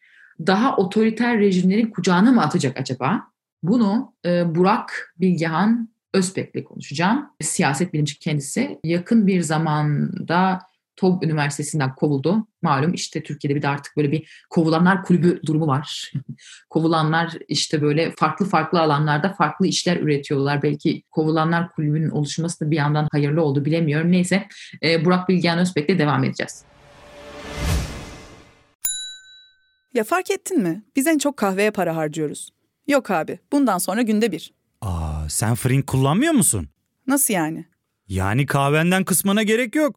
daha 0.47 0.77
otoriter 0.77 1.39
rejimlerin 1.39 1.91
kucağına 1.91 2.33
mı 2.33 2.43
atacak 2.43 2.81
acaba? 2.81 3.23
Bunu 3.63 4.15
e, 4.25 4.55
Burak 4.55 5.15
Bilgehan 5.21 5.89
Özbek'le 6.15 6.65
konuşacağım. 6.65 7.27
Siyaset 7.41 7.93
bilimci 7.93 8.19
kendisi. 8.19 8.79
Yakın 8.85 9.27
bir 9.27 9.41
zamanda 9.41 10.61
TOB 10.99 11.23
Üniversitesi'nden 11.23 11.95
kovuldu. 11.95 12.47
Malum 12.63 12.95
işte 12.95 13.23
Türkiye'de 13.23 13.55
bir 13.57 13.63
de 13.63 13.69
artık 13.69 13.97
böyle 13.97 14.13
bir 14.13 14.45
kovulanlar 14.51 15.03
kulübü 15.03 15.41
durumu 15.47 15.67
var. 15.67 16.13
kovulanlar 16.71 17.33
işte 17.49 17.83
böyle 17.83 18.15
farklı 18.19 18.47
farklı 18.47 18.81
alanlarda 18.81 19.33
farklı 19.33 19.67
işler 19.67 19.97
üretiyorlar. 19.97 20.63
Belki 20.63 21.03
kovulanlar 21.11 21.73
kulübünün 21.73 22.11
oluşması 22.11 22.67
da 22.67 22.71
bir 22.71 22.77
yandan 22.77 23.09
hayırlı 23.13 23.43
oldu 23.43 23.65
bilemiyorum. 23.65 24.13
Neyse 24.13 24.49
e, 24.83 25.05
Burak 25.05 25.29
Bilgehan 25.29 25.59
Özbek'le 25.59 25.99
devam 25.99 26.25
edeceğiz. 26.25 26.65
Ya 29.95 30.05
fark 30.05 30.31
ettin 30.31 30.63
mi? 30.63 30.83
Biz 30.97 31.07
en 31.07 31.19
çok 31.19 31.37
kahveye 31.37 31.71
para 31.71 31.97
harcıyoruz. 31.97 32.51
Yok 32.87 33.11
abi 33.11 33.39
bundan 33.53 33.79
sonra 33.79 34.03
günde 34.03 34.33
bir. 34.33 34.53
Aa 34.81 35.29
sen 35.29 35.55
fırın 35.55 35.83
kullanmıyor 35.83 36.33
musun? 36.33 36.69
Nasıl 37.07 37.35
yani? 37.35 37.65
Yani 38.09 38.47
kahvenden 38.47 39.05
kısmına 39.05 39.43
gerek 39.43 39.75
yok. 39.75 39.97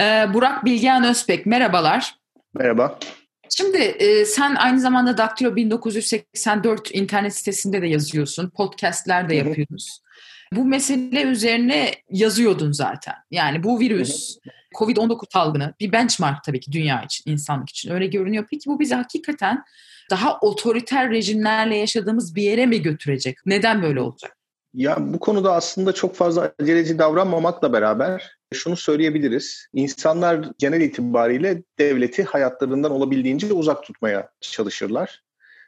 Ee, 0.00 0.26
Burak 0.34 0.64
Bilgehan 0.64 1.04
Özbek, 1.04 1.46
merhabalar. 1.46 2.14
Merhaba. 2.54 2.98
Şimdi 3.48 3.76
e, 3.76 4.24
sen 4.24 4.54
aynı 4.54 4.80
zamanda 4.80 5.18
Daktilo 5.18 5.56
1984 5.56 6.94
internet 6.94 7.34
sitesinde 7.34 7.82
de 7.82 7.86
yazıyorsun, 7.86 8.50
podcastler 8.50 9.28
de 9.28 9.34
yapıyorsunuz. 9.34 10.00
Bu 10.52 10.64
mesele 10.64 11.22
üzerine 11.22 11.90
yazıyordun 12.10 12.72
zaten. 12.72 13.14
Yani 13.30 13.62
bu 13.62 13.80
virüs, 13.80 14.38
Covid-19 14.78 15.32
salgını 15.32 15.74
bir 15.80 15.92
benchmark 15.92 16.44
tabii 16.44 16.60
ki 16.60 16.72
dünya 16.72 17.02
için, 17.02 17.30
insanlık 17.30 17.70
için 17.70 17.90
öyle 17.90 18.06
görünüyor. 18.06 18.44
Peki 18.50 18.70
bu 18.70 18.80
bizi 18.80 18.94
hakikaten 18.94 19.64
daha 20.10 20.38
otoriter 20.38 21.10
rejimlerle 21.10 21.76
yaşadığımız 21.76 22.34
bir 22.34 22.42
yere 22.42 22.66
mi 22.66 22.82
götürecek? 22.82 23.38
Neden 23.46 23.82
böyle 23.82 24.00
olacak? 24.00 24.36
Ya 24.74 24.96
bu 25.00 25.18
konuda 25.18 25.54
aslında 25.54 25.92
çok 25.92 26.14
fazla 26.16 26.52
aceleci 26.60 26.98
davranmamakla 26.98 27.72
beraber 27.72 28.36
şunu 28.54 28.76
söyleyebiliriz. 28.76 29.66
İnsanlar 29.72 30.48
genel 30.58 30.80
itibariyle 30.80 31.62
devleti 31.78 32.22
hayatlarından 32.22 32.90
olabildiğince 32.90 33.52
uzak 33.52 33.82
tutmaya 33.82 34.28
çalışırlar. 34.40 35.22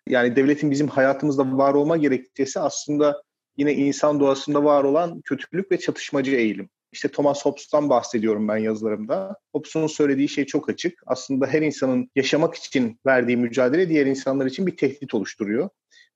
Yani 0.09 0.37
devletin 0.37 0.71
bizim 0.71 0.89
hayatımızda 0.89 1.59
var 1.59 1.75
olma 1.75 1.97
gerekçesi 1.97 2.61
aslında 2.61 3.23
yine 3.57 3.75
insan 3.75 4.21
doğasında 4.21 4.65
var 4.65 4.85
olan 4.85 5.21
kötülük 5.21 5.73
ve 5.73 5.79
çatışmacı 5.79 6.31
eğilim. 6.31 6.69
İşte 6.93 7.09
Thomas 7.09 7.45
Hobbes'tan 7.45 7.91
bahsediyorum 7.91 8.49
ben 8.49 8.57
yazılarımda. 8.57 9.37
Hobbes'un 9.53 9.87
söylediği 9.87 10.29
şey 10.29 10.47
çok 10.47 10.69
açık. 10.69 11.03
Aslında 11.07 11.47
her 11.47 11.63
insanın 11.63 12.11
yaşamak 12.17 12.55
için 12.55 13.01
verdiği 13.07 13.37
mücadele 13.37 13.89
diğer 13.89 14.07
insanlar 14.07 14.47
için 14.47 14.67
bir 14.67 14.77
tehdit 14.77 15.15
oluşturuyor 15.15 15.69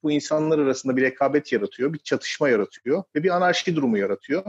bu 0.02 0.10
insanlar 0.10 0.58
arasında 0.58 0.96
bir 0.96 1.02
rekabet 1.02 1.52
yaratıyor, 1.52 1.92
bir 1.92 1.98
çatışma 1.98 2.48
yaratıyor 2.48 3.02
ve 3.16 3.22
bir 3.22 3.36
anarşi 3.36 3.76
durumu 3.76 3.98
yaratıyor. 3.98 4.44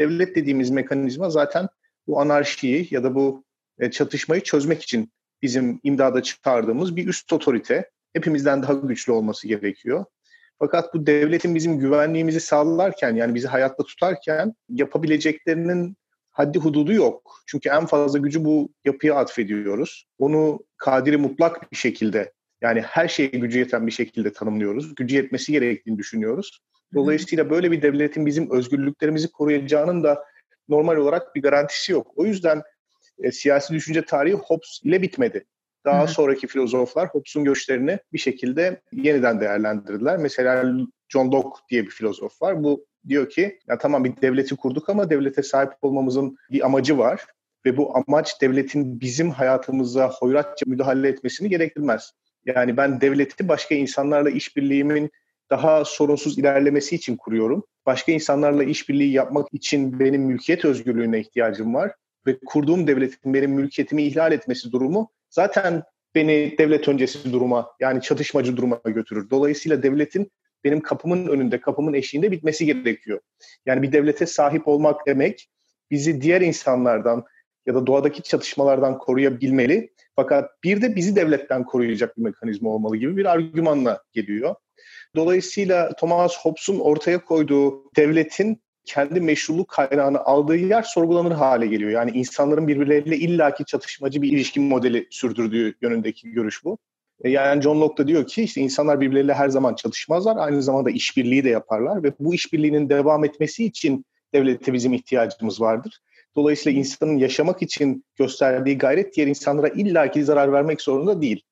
Devlet 0.00 0.36
dediğimiz 0.36 0.70
mekanizma 0.70 1.30
zaten 1.30 1.68
bu 2.06 2.20
anarşiyi 2.20 2.88
ya 2.90 3.04
da 3.04 3.14
bu 3.14 3.44
e, 3.78 3.90
çatışmayı 3.90 4.42
çözmek 4.42 4.82
için 4.82 5.12
bizim 5.42 5.80
imdada 5.82 6.22
çıkardığımız 6.22 6.96
bir 6.96 7.08
üst 7.08 7.32
otorite. 7.32 7.90
Hepimizden 8.12 8.62
daha 8.62 8.72
güçlü 8.72 9.12
olması 9.12 9.48
gerekiyor. 9.48 10.04
Fakat 10.58 10.94
bu 10.94 11.06
devletin 11.06 11.54
bizim 11.54 11.78
güvenliğimizi 11.78 12.40
sağlarken 12.40 13.14
yani 13.14 13.34
bizi 13.34 13.48
hayatta 13.48 13.84
tutarken 13.84 14.54
yapabileceklerinin 14.68 15.96
haddi 16.30 16.58
hududu 16.58 16.92
yok. 16.92 17.42
Çünkü 17.46 17.68
en 17.68 17.86
fazla 17.86 18.18
gücü 18.18 18.44
bu 18.44 18.72
yapıya 18.84 19.14
atfediyoruz. 19.14 20.06
Onu 20.18 20.60
kadiri 20.76 21.16
mutlak 21.16 21.72
bir 21.72 21.76
şekilde 21.76 22.32
yani 22.64 22.80
her 22.80 23.08
şeye 23.08 23.26
gücü 23.26 23.58
yeten 23.58 23.86
bir 23.86 23.92
şekilde 23.92 24.32
tanımlıyoruz. 24.32 24.94
Gücü 24.94 25.16
yetmesi 25.16 25.52
gerektiğini 25.52 25.98
düşünüyoruz. 25.98 26.60
Dolayısıyla 26.94 27.50
böyle 27.50 27.70
bir 27.70 27.82
devletin 27.82 28.26
bizim 28.26 28.50
özgürlüklerimizi 28.50 29.32
koruyacağının 29.32 30.02
da 30.02 30.24
normal 30.68 30.96
olarak 30.96 31.34
bir 31.34 31.42
garantisi 31.42 31.92
yok. 31.92 32.12
O 32.16 32.24
yüzden 32.24 32.62
e, 33.22 33.32
siyasi 33.32 33.74
düşünce 33.74 34.04
tarihi 34.04 34.34
Hobbes 34.34 34.80
ile 34.84 35.02
bitmedi. 35.02 35.44
Daha 35.84 36.02
Hı-hı. 36.02 36.08
sonraki 36.08 36.46
filozoflar 36.46 37.08
Hobbes'un 37.08 37.44
görüşlerini 37.44 37.98
bir 38.12 38.18
şekilde 38.18 38.80
yeniden 38.92 39.40
değerlendirdiler. 39.40 40.16
Mesela 40.18 40.72
John 41.08 41.32
Locke 41.32 41.60
diye 41.70 41.84
bir 41.84 41.90
filozof 41.90 42.42
var. 42.42 42.64
Bu 42.64 42.86
diyor 43.08 43.30
ki 43.30 43.58
ya 43.68 43.78
tamam 43.78 44.04
bir 44.04 44.22
devleti 44.22 44.56
kurduk 44.56 44.88
ama 44.88 45.10
devlete 45.10 45.42
sahip 45.42 45.72
olmamızın 45.82 46.36
bir 46.50 46.66
amacı 46.66 46.98
var 46.98 47.26
ve 47.66 47.76
bu 47.76 47.96
amaç 47.96 48.40
devletin 48.40 49.00
bizim 49.00 49.30
hayatımıza 49.30 50.08
hoyratça 50.08 50.64
müdahale 50.66 51.08
etmesini 51.08 51.48
gerektirmez. 51.48 52.12
Yani 52.46 52.76
ben 52.76 53.00
devleti 53.00 53.48
başka 53.48 53.74
insanlarla 53.74 54.30
işbirliğimin 54.30 55.10
daha 55.50 55.84
sorunsuz 55.84 56.38
ilerlemesi 56.38 56.94
için 56.94 57.16
kuruyorum. 57.16 57.64
Başka 57.86 58.12
insanlarla 58.12 58.64
işbirliği 58.64 59.12
yapmak 59.12 59.54
için 59.54 60.00
benim 60.00 60.22
mülkiyet 60.22 60.64
özgürlüğüne 60.64 61.20
ihtiyacım 61.20 61.74
var 61.74 61.92
ve 62.26 62.38
kurduğum 62.46 62.86
devletin 62.86 63.34
benim 63.34 63.50
mülkiyetimi 63.50 64.02
ihlal 64.02 64.32
etmesi 64.32 64.72
durumu 64.72 65.10
zaten 65.30 65.82
beni 66.14 66.54
devlet 66.58 66.88
öncesi 66.88 67.32
duruma 67.32 67.70
yani 67.80 68.02
çatışmacı 68.02 68.56
duruma 68.56 68.80
götürür. 68.84 69.30
Dolayısıyla 69.30 69.82
devletin 69.82 70.30
benim 70.64 70.80
kapımın 70.80 71.28
önünde, 71.28 71.60
kapımın 71.60 71.94
eşiğinde 71.94 72.30
bitmesi 72.30 72.66
gerekiyor. 72.66 73.20
Yani 73.66 73.82
bir 73.82 73.92
devlete 73.92 74.26
sahip 74.26 74.68
olmak 74.68 75.06
demek 75.06 75.48
bizi 75.90 76.20
diğer 76.20 76.40
insanlardan 76.40 77.24
ya 77.66 77.74
da 77.74 77.86
doğadaki 77.86 78.22
çatışmalardan 78.22 78.98
koruyabilmeli 78.98 79.90
fakat 80.16 80.62
bir 80.64 80.82
de 80.82 80.96
bizi 80.96 81.16
devletten 81.16 81.64
koruyacak 81.64 82.18
bir 82.18 82.22
mekanizma 82.22 82.70
olmalı 82.70 82.96
gibi 82.96 83.16
bir 83.16 83.24
argümanla 83.24 84.02
geliyor. 84.12 84.54
Dolayısıyla 85.16 85.92
Thomas 85.96 86.38
Hobbes'un 86.38 86.78
ortaya 86.78 87.24
koyduğu 87.24 87.92
devletin 87.96 88.62
kendi 88.84 89.20
meşruluk 89.20 89.68
kaynağını 89.68 90.18
aldığı 90.18 90.56
yer 90.56 90.82
sorgulanır 90.82 91.32
hale 91.32 91.66
geliyor. 91.66 91.90
Yani 91.90 92.10
insanların 92.10 92.68
birbirleriyle 92.68 93.16
illaki 93.16 93.64
çatışmacı 93.64 94.22
bir 94.22 94.32
ilişki 94.32 94.60
modeli 94.60 95.06
sürdürdüğü 95.10 95.74
yönündeki 95.82 96.30
görüş 96.30 96.64
bu. 96.64 96.78
E, 97.24 97.30
yani 97.30 97.62
John 97.62 97.80
Locke 97.80 98.02
da 98.02 98.08
diyor 98.08 98.26
ki 98.26 98.42
işte 98.42 98.60
insanlar 98.60 99.00
birbirleriyle 99.00 99.34
her 99.34 99.48
zaman 99.48 99.74
çalışmazlar. 99.74 100.36
Aynı 100.36 100.62
zamanda 100.62 100.90
işbirliği 100.90 101.44
de 101.44 101.48
yaparlar 101.48 102.02
ve 102.02 102.12
bu 102.20 102.34
işbirliğinin 102.34 102.88
devam 102.88 103.24
etmesi 103.24 103.64
için 103.64 104.04
devlete 104.34 104.72
bizim 104.72 104.92
ihtiyacımız 104.92 105.60
vardır. 105.60 106.00
Dolayısıyla 106.36 106.78
insanın 106.78 107.16
yaşamak 107.16 107.62
için 107.62 108.04
gösterdiği 108.16 108.78
gayret 108.78 109.16
diğer 109.16 109.26
insanlara 109.26 109.68
illaki 109.68 110.24
zarar 110.24 110.52
vermek 110.52 110.80
zorunda 110.80 111.22
değil. 111.22 111.42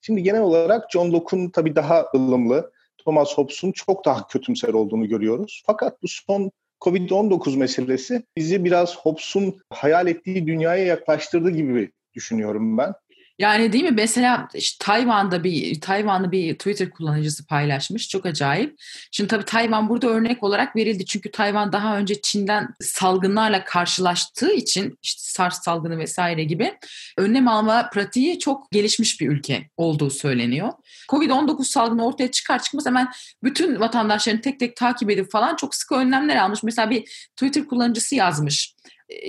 Şimdi 0.00 0.22
genel 0.22 0.40
olarak 0.40 0.92
John 0.92 1.12
Locke'un 1.12 1.50
tabii 1.50 1.76
daha 1.76 2.06
ılımlı, 2.14 2.72
Thomas 2.98 3.38
Hobbes'un 3.38 3.72
çok 3.72 4.04
daha 4.04 4.26
kötümser 4.26 4.68
olduğunu 4.68 5.08
görüyoruz. 5.08 5.62
Fakat 5.66 6.02
bu 6.02 6.08
son 6.08 6.50
Covid-19 6.80 7.56
meselesi 7.56 8.22
bizi 8.36 8.64
biraz 8.64 8.96
Hobbes'un 8.96 9.60
hayal 9.70 10.06
ettiği 10.06 10.46
dünyaya 10.46 10.84
yaklaştırdı 10.84 11.50
gibi 11.50 11.92
düşünüyorum 12.14 12.78
ben. 12.78 12.94
Yani 13.42 13.72
değil 13.72 13.84
mi? 13.84 13.90
Mesela 13.90 14.48
işte 14.54 14.84
Tayvan'da 14.84 15.44
bir 15.44 15.80
Tayvanlı 15.80 16.32
bir 16.32 16.54
Twitter 16.54 16.90
kullanıcısı 16.90 17.46
paylaşmış. 17.46 18.08
Çok 18.08 18.26
acayip. 18.26 18.74
Şimdi 19.10 19.28
tabii 19.28 19.44
Tayvan 19.44 19.88
burada 19.88 20.06
örnek 20.08 20.42
olarak 20.42 20.76
verildi. 20.76 21.04
Çünkü 21.04 21.30
Tayvan 21.30 21.72
daha 21.72 21.96
önce 21.98 22.20
Çin'den 22.20 22.68
salgınlarla 22.80 23.64
karşılaştığı 23.64 24.52
için 24.52 24.98
işte 25.02 25.20
SARS 25.22 25.62
salgını 25.62 25.98
vesaire 25.98 26.44
gibi 26.44 26.74
önlem 27.16 27.48
alma 27.48 27.90
pratiği 27.90 28.38
çok 28.38 28.70
gelişmiş 28.70 29.20
bir 29.20 29.28
ülke 29.28 29.70
olduğu 29.76 30.10
söyleniyor. 30.10 30.72
Covid-19 31.08 31.64
salgını 31.64 32.06
ortaya 32.06 32.30
çıkar 32.30 32.62
çıkmaz 32.62 32.86
hemen 32.86 33.08
bütün 33.42 33.80
vatandaşlarını 33.80 34.40
tek 34.40 34.60
tek 34.60 34.76
takip 34.76 35.10
edip 35.10 35.30
falan 35.30 35.56
çok 35.56 35.74
sıkı 35.74 35.94
önlemler 35.94 36.36
almış. 36.36 36.62
Mesela 36.62 36.90
bir 36.90 37.30
Twitter 37.36 37.66
kullanıcısı 37.66 38.14
yazmış. 38.14 38.74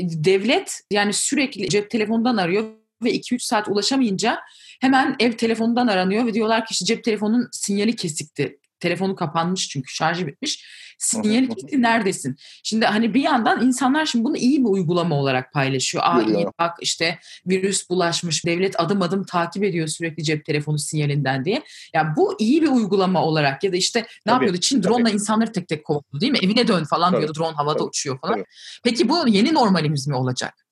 Devlet 0.02 0.82
yani 0.92 1.14
sürekli 1.14 1.70
cep 1.70 1.90
telefonundan 1.90 2.38
arıyor 2.38 2.83
ve 3.04 3.16
2-3 3.16 3.40
saat 3.40 3.68
ulaşamayınca 3.68 4.40
hemen 4.82 5.16
ev 5.20 5.32
telefonundan 5.32 5.88
aranıyor 5.88 6.26
ve 6.26 6.34
diyorlar 6.34 6.66
ki 6.66 6.72
işte 6.72 6.86
cep 6.86 7.04
telefonun 7.04 7.50
sinyali 7.52 7.96
kesikti. 7.96 8.60
Telefonu 8.80 9.16
kapanmış 9.16 9.70
çünkü 9.70 9.94
şarjı 9.94 10.28
bitmiş. 10.28 10.66
Sinyali 10.98 11.50
kesikti 11.50 11.82
neredesin? 11.82 12.38
Şimdi 12.64 12.86
hani 12.86 13.14
bir 13.14 13.22
yandan 13.22 13.66
insanlar 13.66 14.06
şimdi 14.06 14.26
bunu 14.26 14.38
iyi 14.38 14.60
bir 14.60 14.70
uygulama 14.70 15.16
olarak 15.16 15.54
paylaşıyor. 15.54 16.04
Aa 16.08 16.22
iyi 16.22 16.48
bak 16.60 16.78
işte 16.82 17.20
virüs 17.48 17.90
bulaşmış. 17.90 18.46
Devlet 18.46 18.80
adım 18.80 19.02
adım 19.02 19.24
takip 19.24 19.64
ediyor 19.64 19.88
sürekli 19.88 20.24
cep 20.24 20.46
telefonu 20.46 20.80
sinyalinden 20.80 21.46
diye. 21.46 21.56
Ya 21.56 21.64
yani 21.94 22.16
bu 22.16 22.36
iyi 22.40 22.62
bir 22.62 22.68
uygulama 22.68 23.26
olarak 23.26 23.64
ya 23.64 23.74
da 23.74 23.78
işte 23.78 24.00
ne 24.00 24.06
tabii, 24.26 24.34
yapıyordu? 24.34 24.58
Çin 24.58 24.84
drone 24.84 25.02
ile 25.02 25.12
insanları 25.12 25.52
tek 25.52 25.68
tek 25.68 25.86
kovalıyor 25.86 26.22
değil 26.22 26.32
mi? 26.32 26.40
Evine 26.44 26.68
dön 26.68 26.84
falan 26.84 27.12
tabii, 27.12 27.22
diyordu. 27.22 27.40
Drone 27.40 27.56
havada 27.56 27.78
tabii, 27.78 27.88
uçuyor 27.88 28.20
falan. 28.20 28.34
Tabii. 28.34 28.46
Peki 28.84 29.10
bu 29.10 29.28
yeni 29.28 29.54
normalimiz 29.54 30.08
mi 30.08 30.16
olacak? 30.16 30.63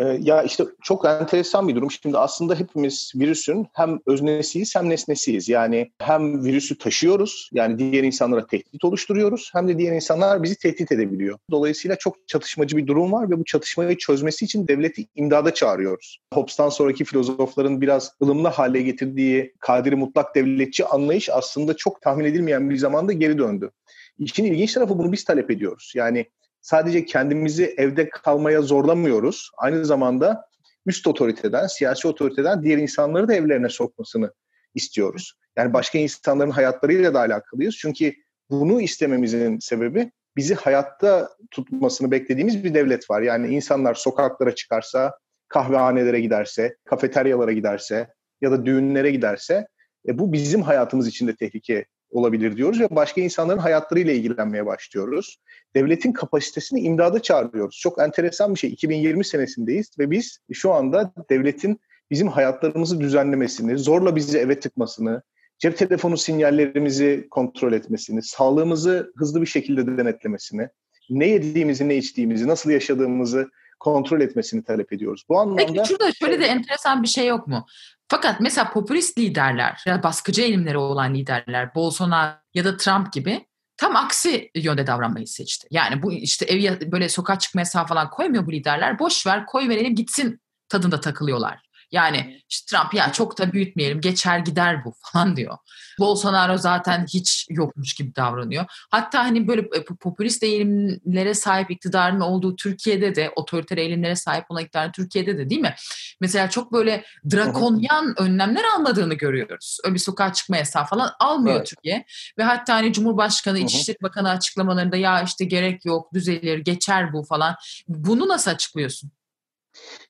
Ee, 0.00 0.18
ya 0.20 0.42
işte 0.42 0.64
çok 0.82 1.04
enteresan 1.04 1.68
bir 1.68 1.74
durum. 1.74 1.90
Şimdi 1.90 2.18
aslında 2.18 2.54
hepimiz 2.54 3.12
virüsün 3.14 3.66
hem 3.72 3.98
öznesiyiz 4.06 4.76
hem 4.76 4.90
nesnesiyiz. 4.90 5.48
Yani 5.48 5.90
hem 5.98 6.44
virüsü 6.44 6.78
taşıyoruz, 6.78 7.50
yani 7.52 7.78
diğer 7.78 8.04
insanlara 8.04 8.46
tehdit 8.46 8.84
oluşturuyoruz 8.84 9.50
hem 9.52 9.68
de 9.68 9.78
diğer 9.78 9.92
insanlar 9.92 10.42
bizi 10.42 10.58
tehdit 10.58 10.92
edebiliyor. 10.92 11.38
Dolayısıyla 11.50 11.96
çok 11.96 12.28
çatışmacı 12.28 12.76
bir 12.76 12.86
durum 12.86 13.12
var 13.12 13.30
ve 13.30 13.38
bu 13.38 13.44
çatışmayı 13.44 13.96
çözmesi 13.96 14.44
için 14.44 14.68
devleti 14.68 15.06
imdada 15.14 15.54
çağırıyoruz. 15.54 16.18
Hobbes'tan 16.34 16.68
sonraki 16.68 17.04
filozofların 17.04 17.80
biraz 17.80 18.12
ılımlı 18.22 18.48
hale 18.48 18.82
getirdiği 18.82 19.54
kadiri 19.60 19.96
mutlak 19.96 20.34
devletçi 20.34 20.86
anlayış 20.86 21.30
aslında 21.30 21.76
çok 21.76 22.02
tahmin 22.02 22.24
edilmeyen 22.24 22.70
bir 22.70 22.76
zamanda 22.76 23.12
geri 23.12 23.38
döndü. 23.38 23.70
İşin 24.18 24.44
ilginç 24.44 24.74
tarafı 24.74 24.98
bunu 24.98 25.12
biz 25.12 25.24
talep 25.24 25.50
ediyoruz. 25.50 25.92
Yani 25.96 26.26
sadece 26.60 27.04
kendimizi 27.04 27.74
evde 27.76 28.08
kalmaya 28.08 28.62
zorlamıyoruz. 28.62 29.50
Aynı 29.58 29.84
zamanda 29.84 30.44
üst 30.86 31.06
otoriteden, 31.06 31.66
siyasi 31.66 32.08
otoriteden 32.08 32.62
diğer 32.62 32.78
insanları 32.78 33.28
da 33.28 33.34
evlerine 33.34 33.68
sokmasını 33.68 34.32
istiyoruz. 34.74 35.34
Yani 35.56 35.72
başka 35.72 35.98
insanların 35.98 36.50
hayatlarıyla 36.50 37.14
da 37.14 37.20
alakalıyız. 37.20 37.76
Çünkü 37.78 38.14
bunu 38.50 38.80
istememizin 38.80 39.58
sebebi 39.58 40.12
bizi 40.36 40.54
hayatta 40.54 41.30
tutmasını 41.50 42.10
beklediğimiz 42.10 42.64
bir 42.64 42.74
devlet 42.74 43.10
var. 43.10 43.22
Yani 43.22 43.54
insanlar 43.54 43.94
sokaklara 43.94 44.54
çıkarsa, 44.54 45.18
kahvehanelere 45.48 46.20
giderse, 46.20 46.76
kafeteryalara 46.84 47.52
giderse 47.52 48.08
ya 48.40 48.50
da 48.50 48.66
düğünlere 48.66 49.10
giderse 49.10 49.66
e, 50.08 50.18
bu 50.18 50.32
bizim 50.32 50.62
hayatımız 50.62 51.08
için 51.08 51.26
de 51.26 51.36
tehlike 51.36 51.84
olabilir 52.10 52.56
diyoruz 52.56 52.80
ve 52.80 52.88
başka 52.90 53.20
insanların 53.20 53.58
hayatlarıyla 53.58 54.12
ilgilenmeye 54.12 54.66
başlıyoruz. 54.66 55.36
Devletin 55.74 56.12
kapasitesini 56.12 56.80
imdada 56.80 57.22
çağırıyoruz. 57.22 57.78
Çok 57.82 57.98
enteresan 57.98 58.54
bir 58.54 58.58
şey. 58.58 58.70
2020 58.70 59.24
senesindeyiz 59.24 59.90
ve 59.98 60.10
biz 60.10 60.38
şu 60.52 60.72
anda 60.72 61.12
devletin 61.30 61.80
bizim 62.10 62.28
hayatlarımızı 62.28 63.00
düzenlemesini, 63.00 63.78
zorla 63.78 64.16
bizi 64.16 64.38
eve 64.38 64.60
tıkmasını, 64.60 65.22
cep 65.58 65.78
telefonu 65.78 66.16
sinyallerimizi 66.16 67.26
kontrol 67.30 67.72
etmesini, 67.72 68.22
sağlığımızı 68.22 69.12
hızlı 69.16 69.40
bir 69.40 69.46
şekilde 69.46 69.98
denetlemesini, 69.98 70.68
ne 71.10 71.28
yediğimizi, 71.28 71.88
ne 71.88 71.96
içtiğimizi, 71.96 72.48
nasıl 72.48 72.70
yaşadığımızı 72.70 73.50
kontrol 73.80 74.20
etmesini 74.20 74.64
talep 74.64 74.92
ediyoruz. 74.92 75.24
Bu 75.28 75.40
anlamda 75.40 75.66
Peki 75.66 75.88
şurada 75.88 76.12
şöyle 76.12 76.40
de 76.40 76.46
enteresan 76.46 77.02
bir 77.02 77.08
şey 77.08 77.26
yok 77.26 77.46
mu? 77.46 77.66
Fakat 78.08 78.40
mesela 78.40 78.70
popülist 78.70 79.18
liderler 79.18 79.82
ya 79.86 80.02
baskıcı 80.02 80.42
eğilimleri 80.42 80.78
olan 80.78 81.14
liderler 81.14 81.74
Bolsonaro 81.74 82.34
ya 82.54 82.64
da 82.64 82.76
Trump 82.76 83.12
gibi 83.12 83.46
tam 83.76 83.96
aksi 83.96 84.50
yönde 84.54 84.86
davranmayı 84.86 85.26
seçti. 85.26 85.68
Yani 85.70 86.02
bu 86.02 86.12
işte 86.12 86.44
ev 86.44 86.92
böyle 86.92 87.08
sokağa 87.08 87.38
çıkma 87.38 87.60
yasağı 87.60 87.86
falan 87.86 88.10
koymuyor 88.10 88.46
bu 88.46 88.52
liderler. 88.52 88.98
Boş 88.98 89.26
ver 89.26 89.46
koy 89.46 89.68
verelim 89.68 89.94
gitsin 89.94 90.40
tadında 90.68 91.00
takılıyorlar. 91.00 91.69
Yani 91.92 92.42
işte 92.48 92.76
Trump 92.76 92.94
ya 92.94 93.12
çok 93.12 93.38
da 93.38 93.52
büyütmeyelim 93.52 94.00
geçer 94.00 94.38
gider 94.38 94.84
bu 94.84 94.92
falan 95.12 95.36
diyor. 95.36 95.56
Bolsonaro 95.98 96.58
zaten 96.58 97.06
hiç 97.14 97.46
yokmuş 97.50 97.94
gibi 97.94 98.16
davranıyor. 98.16 98.64
Hatta 98.90 99.24
hani 99.24 99.48
böyle 99.48 99.60
e, 99.60 99.84
popülist 99.84 100.42
eğilimlere 100.42 101.34
sahip 101.34 101.70
iktidarın 101.70 102.20
olduğu 102.20 102.56
Türkiye'de 102.56 103.14
de 103.14 103.32
otoriter 103.36 103.78
eğilimlere 103.78 104.16
sahip 104.16 104.50
olan 104.50 104.62
iktidarın 104.62 104.92
Türkiye'de 104.92 105.38
de 105.38 105.50
değil 105.50 105.60
mi? 105.60 105.74
Mesela 106.20 106.50
çok 106.50 106.72
böyle 106.72 107.04
drakonyan 107.30 108.14
önlemler 108.18 108.64
almadığını 108.76 109.14
görüyoruz. 109.14 109.78
Öyle 109.84 109.94
bir 109.94 110.00
sokağa 110.00 110.32
çıkma 110.32 110.56
yasağı 110.56 110.84
falan 110.84 111.10
almıyor 111.20 111.56
evet. 111.56 111.66
Türkiye. 111.66 112.04
Ve 112.38 112.42
hatta 112.42 112.74
hani 112.74 112.92
Cumhurbaşkanı, 112.92 113.58
İçişleri 113.58 113.98
Bakanı 114.02 114.30
açıklamalarında 114.30 114.96
ya 114.96 115.22
işte 115.22 115.44
gerek 115.44 115.84
yok 115.84 116.14
düzelir 116.14 116.58
geçer 116.58 117.12
bu 117.12 117.22
falan. 117.22 117.56
Bunu 117.88 118.28
nasıl 118.28 118.50
açıklıyorsun? 118.50 119.10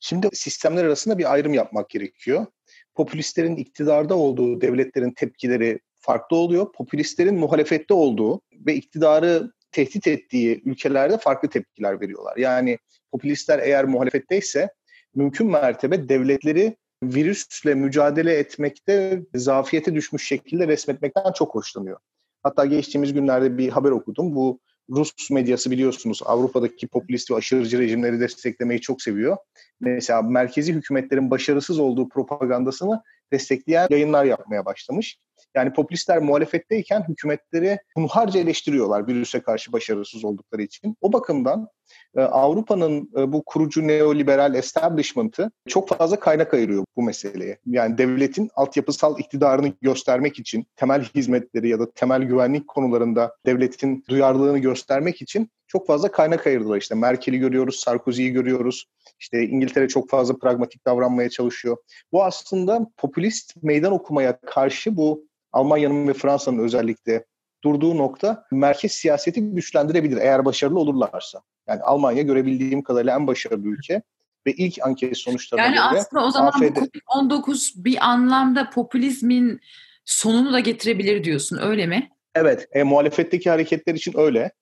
Şimdi 0.00 0.28
sistemler 0.32 0.84
arasında 0.84 1.18
bir 1.18 1.32
ayrım 1.32 1.54
yapmak 1.54 1.90
gerekiyor. 1.90 2.46
Popülistlerin 2.94 3.56
iktidarda 3.56 4.14
olduğu 4.14 4.60
devletlerin 4.60 5.10
tepkileri 5.10 5.80
farklı 6.00 6.36
oluyor. 6.36 6.72
Popülistlerin 6.72 7.38
muhalefette 7.38 7.94
olduğu 7.94 8.40
ve 8.52 8.74
iktidarı 8.74 9.52
tehdit 9.72 10.06
ettiği 10.06 10.62
ülkelerde 10.64 11.18
farklı 11.18 11.48
tepkiler 11.48 12.00
veriyorlar. 12.00 12.36
Yani 12.36 12.78
popülistler 13.12 13.58
eğer 13.58 13.84
muhalefetteyse 13.84 14.70
mümkün 15.14 15.46
mertebe 15.46 16.08
devletleri 16.08 16.76
virüsle 17.02 17.74
mücadele 17.74 18.34
etmekte 18.34 19.22
zafiyete 19.34 19.94
düşmüş 19.94 20.26
şekilde 20.26 20.68
resmetmekten 20.68 21.32
çok 21.32 21.54
hoşlanıyor. 21.54 21.98
Hatta 22.42 22.64
geçtiğimiz 22.64 23.12
günlerde 23.12 23.58
bir 23.58 23.68
haber 23.68 23.90
okudum. 23.90 24.34
Bu 24.34 24.60
Rus 24.90 25.30
medyası 25.30 25.70
biliyorsunuz 25.70 26.20
Avrupa'daki 26.24 26.88
popülist 26.88 27.30
ve 27.30 27.34
aşırıcı 27.34 27.78
rejimleri 27.78 28.20
desteklemeyi 28.20 28.80
çok 28.80 29.02
seviyor. 29.02 29.36
Mesela 29.80 30.22
merkezi 30.22 30.72
hükümetlerin 30.72 31.30
başarısız 31.30 31.78
olduğu 31.78 32.08
propagandasını 32.08 33.02
destekleyen 33.32 33.86
yayınlar 33.90 34.24
yapmaya 34.24 34.64
başlamış. 34.64 35.18
Yani 35.54 35.72
popülistler 35.72 36.18
muhalefetteyken 36.18 37.04
hükümetleri 37.08 37.78
hunharca 37.96 38.40
eleştiriyorlar 38.40 39.06
virüse 39.08 39.40
karşı 39.40 39.72
başarısız 39.72 40.24
oldukları 40.24 40.62
için. 40.62 40.96
O 41.00 41.12
bakımdan 41.12 41.68
Avrupa'nın 42.16 43.10
e, 43.16 43.32
bu 43.32 43.42
kurucu 43.42 43.86
neoliberal 43.86 44.54
establishment'ı 44.54 45.50
çok 45.68 45.88
fazla 45.88 46.20
kaynak 46.20 46.54
ayırıyor 46.54 46.84
bu 46.96 47.02
meseleye. 47.02 47.58
Yani 47.66 47.98
devletin 47.98 48.50
altyapısal 48.54 49.18
iktidarını 49.18 49.72
göstermek 49.82 50.38
için, 50.38 50.66
temel 50.76 51.04
hizmetleri 51.14 51.68
ya 51.68 51.80
da 51.80 51.90
temel 51.90 52.22
güvenlik 52.22 52.68
konularında 52.68 53.36
devletin 53.46 54.04
duyarlılığını 54.08 54.58
göstermek 54.58 55.22
için 55.22 55.50
çok 55.66 55.86
fazla 55.86 56.10
kaynak 56.10 56.46
ayırdılar. 56.46 56.78
İşte 56.78 56.94
Merkel'i 56.94 57.38
görüyoruz, 57.38 57.80
Sarkozy'yi 57.80 58.30
görüyoruz. 58.30 58.86
İşte 59.20 59.42
İngiltere 59.42 59.88
çok 59.88 60.10
fazla 60.10 60.38
pragmatik 60.38 60.86
davranmaya 60.86 61.30
çalışıyor. 61.30 61.76
Bu 62.12 62.24
aslında 62.24 62.86
popülist 62.96 63.62
meydan 63.62 63.92
okumaya 63.92 64.40
karşı 64.40 64.96
bu 64.96 65.24
Almanya'nın 65.52 66.08
ve 66.08 66.12
Fransa'nın 66.12 66.58
özellikle 66.58 67.24
durduğu 67.64 67.98
nokta 67.98 68.44
merkez 68.52 68.92
siyaseti 68.92 69.40
güçlendirebilir 69.40 70.16
eğer 70.16 70.44
başarılı 70.44 70.78
olurlarsa. 70.78 71.40
Yani 71.68 71.82
Almanya 71.82 72.22
görebildiğim 72.22 72.82
kadarıyla 72.82 73.14
en 73.14 73.26
başarılı 73.26 73.68
ülke 73.68 74.02
ve 74.46 74.52
ilk 74.52 74.78
anket 74.82 75.18
sonuçlarına 75.18 75.64
yani 75.64 75.74
göre... 75.74 75.84
Yani 75.84 75.98
aslında 75.98 76.24
o 76.24 76.30
zaman 76.30 76.48
AFD... 76.48 76.62
bu 76.62 76.66
COVID-19 76.66 77.84
bir 77.84 78.08
anlamda 78.10 78.70
popülizmin 78.70 79.60
sonunu 80.04 80.52
da 80.52 80.60
getirebilir 80.60 81.24
diyorsun 81.24 81.58
öyle 81.62 81.86
mi? 81.86 82.10
Evet, 82.34 82.68
e, 82.72 82.82
muhalefetteki 82.82 83.50
hareketler 83.50 83.94
için 83.94 84.18
öyle 84.18 84.52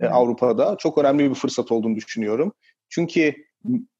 e, 0.00 0.06
Avrupa'da. 0.06 0.76
Çok 0.78 0.98
önemli 0.98 1.30
bir 1.30 1.34
fırsat 1.34 1.72
olduğunu 1.72 1.96
düşünüyorum. 1.96 2.52
Çünkü 2.88 3.34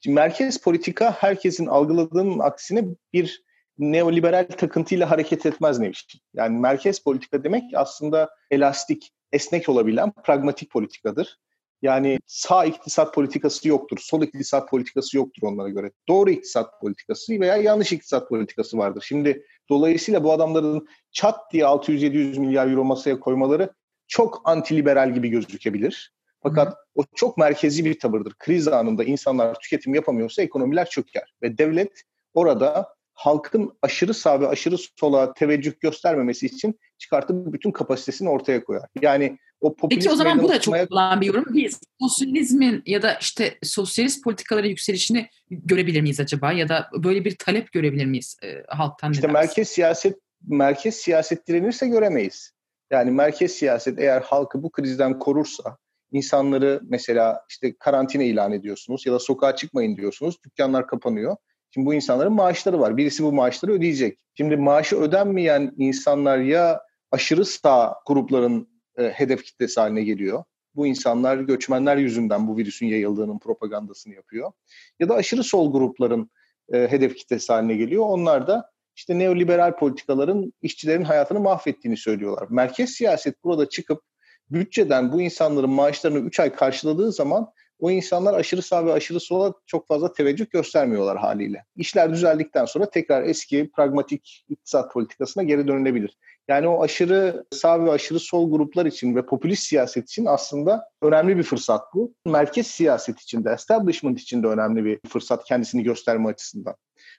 merkez 0.06 0.60
politika 0.60 1.12
herkesin 1.12 1.66
algıladığının 1.66 2.38
aksine 2.38 2.84
bir 3.12 3.42
neoliberal 3.78 4.48
takıntıyla 4.48 5.10
hareket 5.10 5.46
etmez 5.46 5.78
ne 5.78 5.88
için. 5.88 6.20
Yani 6.34 6.58
merkez 6.58 7.02
politika 7.02 7.44
demek 7.44 7.62
aslında 7.74 8.30
elastik, 8.50 9.12
esnek 9.32 9.68
olabilen 9.68 10.12
pragmatik 10.24 10.70
politikadır. 10.70 11.38
Yani 11.82 12.18
sağ 12.26 12.64
iktisat 12.64 13.14
politikası 13.14 13.68
yoktur, 13.68 13.98
sol 14.00 14.22
iktisat 14.22 14.70
politikası 14.70 15.16
yoktur 15.16 15.42
onlara 15.42 15.68
göre. 15.68 15.90
Doğru 16.08 16.30
iktisat 16.30 16.80
politikası 16.80 17.40
veya 17.40 17.56
yanlış 17.56 17.92
iktisat 17.92 18.28
politikası 18.28 18.78
vardır. 18.78 19.04
Şimdi 19.08 19.46
dolayısıyla 19.68 20.24
bu 20.24 20.32
adamların 20.32 20.88
çat 21.12 21.52
diye 21.52 21.64
600-700 21.64 22.38
milyar 22.38 22.70
euro 22.70 22.84
masaya 22.84 23.20
koymaları 23.20 23.70
çok 24.06 24.42
antiliberal 24.44 25.14
gibi 25.14 25.28
gözükebilir. 25.28 26.12
Fakat 26.42 26.76
o 26.94 27.02
çok 27.14 27.38
merkezi 27.38 27.84
bir 27.84 27.98
tavırdır. 27.98 28.34
Kriz 28.38 28.68
anında 28.68 29.04
insanlar 29.04 29.60
tüketim 29.60 29.94
yapamıyorsa 29.94 30.42
ekonomiler 30.42 30.90
çöker. 30.90 31.34
Ve 31.42 31.58
devlet 31.58 32.02
orada 32.34 32.97
halkın 33.18 33.72
aşırı 33.82 34.14
sağ 34.14 34.40
ve 34.40 34.48
aşırı 34.48 34.76
sola 34.96 35.34
teveccüh 35.34 35.80
göstermemesi 35.80 36.46
için 36.46 36.78
çıkartıp 36.98 37.52
bütün 37.52 37.70
kapasitesini 37.70 38.28
ortaya 38.28 38.64
koyar. 38.64 38.88
Yani 39.02 39.38
o 39.60 39.74
Peki 39.90 40.10
o 40.10 40.14
zaman 40.14 40.42
bu 40.42 40.48
da 40.48 40.60
çok 40.60 40.74
olan 40.90 41.20
bir 41.20 41.26
yorum. 41.26 41.44
Biz 41.48 41.80
sosyalizmin 42.00 42.82
ya 42.86 43.02
da 43.02 43.14
işte 43.20 43.58
sosyalist 43.62 44.24
politikalara 44.24 44.66
yükselişini 44.66 45.28
görebilir 45.50 46.00
miyiz 46.00 46.20
acaba? 46.20 46.52
Ya 46.52 46.68
da 46.68 46.90
böyle 46.94 47.24
bir 47.24 47.36
talep 47.36 47.72
görebilir 47.72 48.06
miyiz 48.06 48.36
e, 48.42 48.62
halktan? 48.68 49.12
İşte 49.12 49.26
merkez 49.26 49.68
siyaset 49.68 50.18
merkez 50.48 50.94
siyaset 50.94 51.48
direnirse 51.48 51.88
göremeyiz. 51.88 52.52
Yani 52.90 53.10
merkez 53.10 53.52
siyaset 53.52 53.98
eğer 53.98 54.20
halkı 54.20 54.62
bu 54.62 54.70
krizden 54.70 55.18
korursa, 55.18 55.76
insanları 56.12 56.80
mesela 56.82 57.44
işte 57.48 57.76
karantina 57.78 58.22
ilan 58.22 58.52
ediyorsunuz 58.52 59.06
ya 59.06 59.12
da 59.12 59.18
sokağa 59.18 59.56
çıkmayın 59.56 59.96
diyorsunuz, 59.96 60.36
dükkanlar 60.44 60.86
kapanıyor. 60.86 61.36
Şimdi 61.70 61.86
bu 61.86 61.94
insanların 61.94 62.32
maaşları 62.32 62.80
var. 62.80 62.96
Birisi 62.96 63.24
bu 63.24 63.32
maaşları 63.32 63.72
ödeyecek. 63.72 64.18
Şimdi 64.34 64.56
maaşı 64.56 64.96
ödenmeyen 64.96 65.74
insanlar 65.76 66.38
ya 66.38 66.80
aşırı 67.10 67.44
sağ 67.44 67.94
grupların 68.06 68.68
e, 68.98 69.02
hedef 69.08 69.44
kitlesi 69.44 69.80
haline 69.80 70.02
geliyor. 70.02 70.44
Bu 70.74 70.86
insanlar 70.86 71.36
göçmenler 71.36 71.96
yüzünden 71.96 72.48
bu 72.48 72.56
virüsün 72.56 72.86
yayıldığının 72.86 73.38
propagandasını 73.38 74.14
yapıyor. 74.14 74.52
Ya 75.00 75.08
da 75.08 75.14
aşırı 75.14 75.44
sol 75.44 75.72
grupların 75.72 76.30
e, 76.72 76.78
hedef 76.90 77.16
kitlesi 77.16 77.52
haline 77.52 77.76
geliyor. 77.76 78.04
Onlar 78.06 78.46
da 78.46 78.70
işte 78.96 79.18
neoliberal 79.18 79.76
politikaların 79.76 80.52
işçilerin 80.62 81.04
hayatını 81.04 81.40
mahvettiğini 81.40 81.96
söylüyorlar. 81.96 82.46
Merkez 82.50 82.90
siyaset 82.90 83.44
burada 83.44 83.68
çıkıp 83.68 84.02
bütçeden 84.50 85.12
bu 85.12 85.20
insanların 85.20 85.70
maaşlarını 85.70 86.18
3 86.18 86.40
ay 86.40 86.52
karşıladığı 86.52 87.12
zaman 87.12 87.52
o 87.78 87.90
insanlar 87.90 88.34
aşırı 88.34 88.62
sağ 88.62 88.86
ve 88.86 88.92
aşırı 88.92 89.20
sola 89.20 89.54
çok 89.66 89.88
fazla 89.88 90.12
teveccüh 90.12 90.50
göstermiyorlar 90.50 91.18
haliyle. 91.18 91.64
İşler 91.76 92.12
düzeldikten 92.12 92.64
sonra 92.64 92.90
tekrar 92.90 93.22
eski 93.22 93.70
pragmatik 93.76 94.44
iktisat 94.48 94.92
politikasına 94.92 95.42
geri 95.42 95.68
dönülebilir. 95.68 96.16
Yani 96.48 96.68
o 96.68 96.82
aşırı 96.82 97.44
sağ 97.50 97.84
ve 97.84 97.90
aşırı 97.90 98.20
sol 98.20 98.50
gruplar 98.50 98.86
için 98.86 99.16
ve 99.16 99.26
popülist 99.26 99.62
siyaset 99.62 100.10
için 100.10 100.26
aslında 100.26 100.88
önemli 101.02 101.38
bir 101.38 101.42
fırsat 101.42 101.82
bu. 101.94 102.14
Merkez 102.26 102.66
siyaset 102.66 103.20
için 103.20 103.44
de, 103.44 103.50
establishment 103.50 104.20
için 104.20 104.42
de 104.42 104.46
önemli 104.46 104.84
bir 104.84 104.98
fırsat 105.08 105.44
kendisini 105.44 105.82
gösterme 105.82 106.28
açısından. 106.28 106.74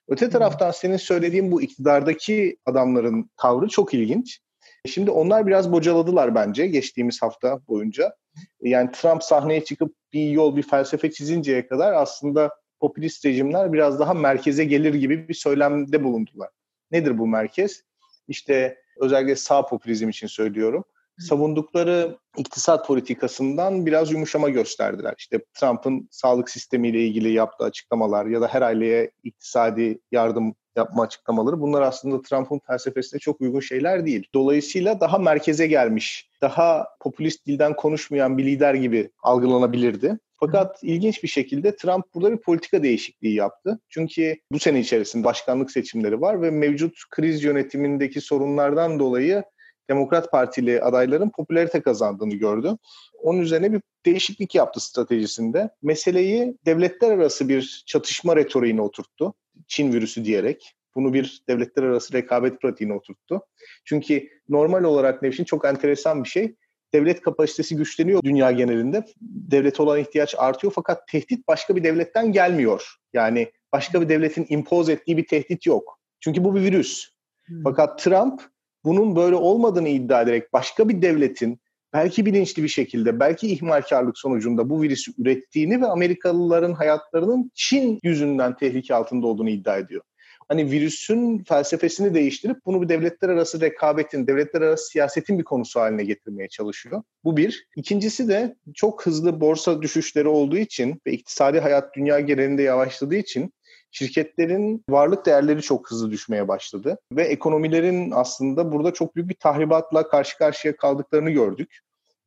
Öte 0.08 0.30
taraftan 0.30 0.72
senin 0.72 0.98
söylediğin 0.98 1.52
bu 1.52 1.62
iktidardaki 1.62 2.58
adamların 2.65 3.30
tavrı 3.38 3.67
çok 3.67 3.93
ilginç. 3.93 4.39
Şimdi 4.86 5.12
onlar 5.12 5.48
biraz 5.48 5.72
bocaladılar 5.72 6.36
bence 6.36 6.67
geçtiğimiz 6.67 7.22
hafta 7.22 7.60
boyunca. 7.67 8.13
Yani 8.62 8.91
Trump 8.91 9.23
sahneye 9.23 9.63
çıkıp 9.63 9.95
bir 10.13 10.30
yol, 10.30 10.56
bir 10.56 10.63
felsefe 10.63 11.12
çizinceye 11.12 11.67
kadar 11.67 11.93
aslında 11.93 12.52
popülist 12.80 13.25
rejimler 13.25 13.73
biraz 13.73 13.99
daha 13.99 14.13
merkeze 14.13 14.65
gelir 14.65 14.93
gibi 14.93 15.28
bir 15.28 15.34
söylemde 15.34 16.04
bulundular. 16.04 16.49
Nedir 16.91 17.17
bu 17.17 17.28
merkez? 17.28 17.84
İşte 18.28 18.78
özellikle 18.97 19.36
sağ 19.36 19.65
popülizm 19.65 20.10
için 20.10 20.28
söylüyorum. 20.28 20.84
Savundukları 21.19 22.17
iktisat 22.38 22.88
politikasından 22.88 23.86
biraz 23.86 24.12
yumuşama 24.12 24.49
gösterdiler. 24.49 25.15
İşte 25.17 25.39
Trump'ın 25.54 26.08
sağlık 26.12 26.49
sistemiyle 26.49 27.06
ilgili 27.06 27.32
yaptığı 27.32 27.63
açıklamalar 27.63 28.25
ya 28.25 28.41
da 28.41 28.47
her 28.47 28.62
aileye 28.62 29.12
iktisadi 29.23 29.99
yardım 30.12 30.56
yapma 30.79 31.03
açıklamaları 31.03 31.61
bunlar 31.61 31.81
aslında 31.81 32.21
Trump'ın 32.21 32.61
felsefesine 32.67 33.19
çok 33.19 33.41
uygun 33.41 33.59
şeyler 33.59 34.05
değil. 34.05 34.27
Dolayısıyla 34.33 34.99
daha 34.99 35.17
merkeze 35.17 35.67
gelmiş, 35.67 36.29
daha 36.41 36.87
popülist 36.99 37.47
dilden 37.47 37.75
konuşmayan 37.75 38.37
bir 38.37 38.45
lider 38.45 38.73
gibi 38.73 39.09
algılanabilirdi. 39.23 40.19
Fakat 40.39 40.83
ilginç 40.83 41.23
bir 41.23 41.27
şekilde 41.27 41.75
Trump 41.75 42.05
burada 42.15 42.31
bir 42.31 42.37
politika 42.37 42.83
değişikliği 42.83 43.35
yaptı. 43.35 43.79
Çünkü 43.89 44.35
bu 44.51 44.59
sene 44.59 44.79
içerisinde 44.79 45.23
başkanlık 45.23 45.71
seçimleri 45.71 46.21
var 46.21 46.41
ve 46.41 46.51
mevcut 46.51 46.93
kriz 47.09 47.43
yönetimindeki 47.43 48.21
sorunlardan 48.21 48.99
dolayı 48.99 49.43
Demokrat 49.89 50.31
Partili 50.31 50.81
adayların 50.81 51.29
popülarite 51.29 51.81
kazandığını 51.81 52.35
gördü. 52.35 52.77
Onun 53.23 53.39
üzerine 53.39 53.73
bir 53.73 53.81
değişiklik 54.05 54.55
yaptı 54.55 54.79
stratejisinde. 54.79 55.69
Meseleyi 55.81 56.57
devletler 56.65 57.11
arası 57.11 57.49
bir 57.49 57.83
çatışma 57.87 58.35
retoriğine 58.35 58.81
oturttu. 58.81 59.33
Çin 59.67 59.93
virüsü 59.93 60.26
diyerek. 60.26 60.76
Bunu 60.95 61.13
bir 61.13 61.43
devletler 61.50 61.84
arası 61.84 62.13
rekabet 62.13 62.62
pratiğine 62.62 62.93
oturttu. 62.93 63.41
Çünkü 63.86 64.30
normal 64.50 64.84
olarak 64.84 65.22
Nevşin 65.22 65.43
çok 65.43 65.65
enteresan 65.65 66.24
bir 66.24 66.30
şey. 66.30 66.56
Devlet 66.93 67.22
kapasitesi 67.22 67.76
güçleniyor 67.76 68.24
dünya 68.24 68.52
genelinde. 68.52 69.06
Devlet 69.22 69.80
olan 69.80 70.00
ihtiyaç 70.00 70.36
artıyor 70.38 70.74
fakat 70.76 71.08
tehdit 71.08 71.48
başka 71.48 71.76
bir 71.76 71.84
devletten 71.84 72.32
gelmiyor. 72.32 72.95
Yani 73.13 73.52
başka 73.72 74.02
bir 74.02 74.10
devletin 74.10 74.45
impoz 74.50 74.89
ettiği 74.89 75.17
bir 75.17 75.28
tehdit 75.28 75.65
yok. 75.65 76.00
Çünkü 76.19 76.43
bu 76.43 76.56
bir 76.56 76.62
virüs. 76.62 77.10
Hmm. 77.45 77.63
Fakat 77.63 78.00
Trump 78.00 78.41
bunun 78.84 79.15
böyle 79.15 79.36
olmadığını 79.36 79.89
iddia 79.89 80.22
ederek 80.22 80.54
başka 80.54 80.89
bir 80.89 81.02
devletin 81.02 81.60
belki 81.93 82.25
bilinçli 82.25 82.63
bir 82.63 82.67
şekilde, 82.67 83.19
belki 83.19 83.47
ihmalkarlık 83.47 84.17
sonucunda 84.17 84.69
bu 84.69 84.82
virüsü 84.82 85.12
ürettiğini 85.17 85.82
ve 85.82 85.86
Amerikalıların 85.86 86.73
hayatlarının 86.73 87.52
Çin 87.56 87.99
yüzünden 88.04 88.58
tehlike 88.58 88.95
altında 88.95 89.28
olduğunu 89.28 89.49
iddia 89.49 89.78
ediyor. 89.78 90.02
Hani 90.49 90.71
virüsün 90.71 91.43
felsefesini 91.43 92.13
değiştirip 92.13 92.58
bunu 92.65 92.82
bir 92.82 92.89
devletler 92.89 93.30
arası 93.30 93.62
rekabetin, 93.62 94.28
devletler 94.28 94.62
arası 94.62 94.86
siyasetin 94.86 95.39
bir 95.39 95.43
konusu 95.43 95.80
haline 95.80 96.04
getirmeye 96.04 96.49
çalışıyor. 96.49 97.04
Bu 97.23 97.38
bir. 97.38 97.67
İkincisi 97.75 98.28
de 98.28 98.56
çok 98.75 99.06
hızlı 99.06 99.41
borsa 99.41 99.82
düşüşleri 99.82 100.28
olduğu 100.28 100.58
için 100.58 101.02
ve 101.08 101.12
iktisadi 101.12 101.60
hayat 101.60 101.95
dünya 101.95 102.19
genelinde 102.19 102.62
yavaşladığı 102.62 103.15
için 103.15 103.54
şirketlerin 103.91 104.84
varlık 104.89 105.25
değerleri 105.25 105.62
çok 105.62 105.91
hızlı 105.91 106.12
düşmeye 106.12 106.47
başladı 106.47 106.97
ve 107.12 107.23
ekonomilerin 107.23 108.12
aslında 108.12 108.71
burada 108.71 108.93
çok 108.93 109.15
büyük 109.15 109.30
bir 109.30 109.36
tahribatla 109.36 110.08
karşı 110.08 110.38
karşıya 110.38 110.75
kaldıklarını 110.75 111.30
gördük. 111.30 111.80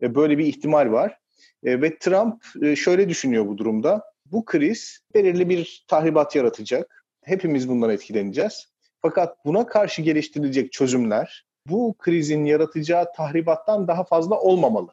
E, 0.02 0.14
böyle 0.14 0.38
bir 0.38 0.46
ihtimal 0.46 0.92
var. 0.92 1.18
E, 1.64 1.82
ve 1.82 1.98
Trump 1.98 2.44
e, 2.62 2.76
şöyle 2.76 3.08
düşünüyor 3.08 3.46
bu 3.46 3.58
durumda. 3.58 4.02
Bu 4.26 4.44
kriz 4.44 4.98
belirli 5.14 5.48
bir 5.48 5.84
tahribat 5.88 6.36
yaratacak. 6.36 7.04
Hepimiz 7.24 7.68
bundan 7.68 7.90
etkileneceğiz. 7.90 8.66
Fakat 9.02 9.44
buna 9.44 9.66
karşı 9.66 10.02
geliştirilecek 10.02 10.72
çözümler 10.72 11.46
bu 11.66 11.94
krizin 11.98 12.44
yaratacağı 12.44 13.12
tahribattan 13.16 13.88
daha 13.88 14.04
fazla 14.04 14.40
olmamalı. 14.40 14.88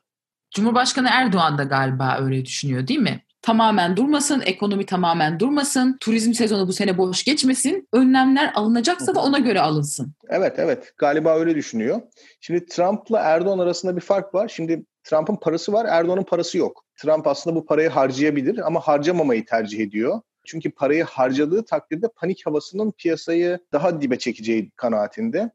Cumhurbaşkanı 0.52 1.10
Erdoğan 1.12 1.58
da 1.58 1.64
galiba 1.64 2.18
öyle 2.22 2.46
düşünüyor 2.46 2.88
değil 2.88 3.00
mi? 3.00 3.22
Tamamen 3.42 3.98
durmasın, 3.98 4.42
ekonomi 4.46 4.86
tamamen 4.86 5.40
durmasın, 5.40 5.98
turizm 6.00 6.34
sezonu 6.34 6.68
bu 6.68 6.74
sene 6.74 6.98
boş 6.98 7.24
geçmesin, 7.24 7.88
önlemler 7.94 8.52
alınacaksa 8.56 9.16
da 9.16 9.22
ona 9.22 9.40
göre 9.40 9.62
alınsın. 9.62 10.14
Evet 10.30 10.54
evet 10.58 10.94
galiba 10.98 11.36
öyle 11.36 11.56
düşünüyor. 11.56 12.02
Şimdi 12.42 12.66
Trump'la 12.66 13.20
Erdoğan 13.20 13.60
arasında 13.60 13.96
bir 13.96 14.02
fark 14.02 14.34
var. 14.34 14.48
Şimdi 14.48 14.86
Trump'ın 15.04 15.36
parası 15.36 15.74
var, 15.74 15.86
Erdoğan'ın 15.90 16.24
parası 16.24 16.58
yok. 16.58 16.86
Trump 16.96 17.28
aslında 17.28 17.56
bu 17.56 17.66
parayı 17.66 17.90
harcayabilir 17.90 18.68
ama 18.68 18.80
harcamamayı 18.80 19.46
tercih 19.46 19.80
ediyor. 19.80 20.22
Çünkü 20.46 20.72
parayı 20.72 21.04
harcadığı 21.04 21.66
takdirde 21.66 22.08
panik 22.16 22.46
havasının 22.46 22.92
piyasayı 22.92 23.60
daha 23.74 24.02
dibe 24.02 24.20
çekeceği 24.20 24.72
kanaatinde. 24.76 25.52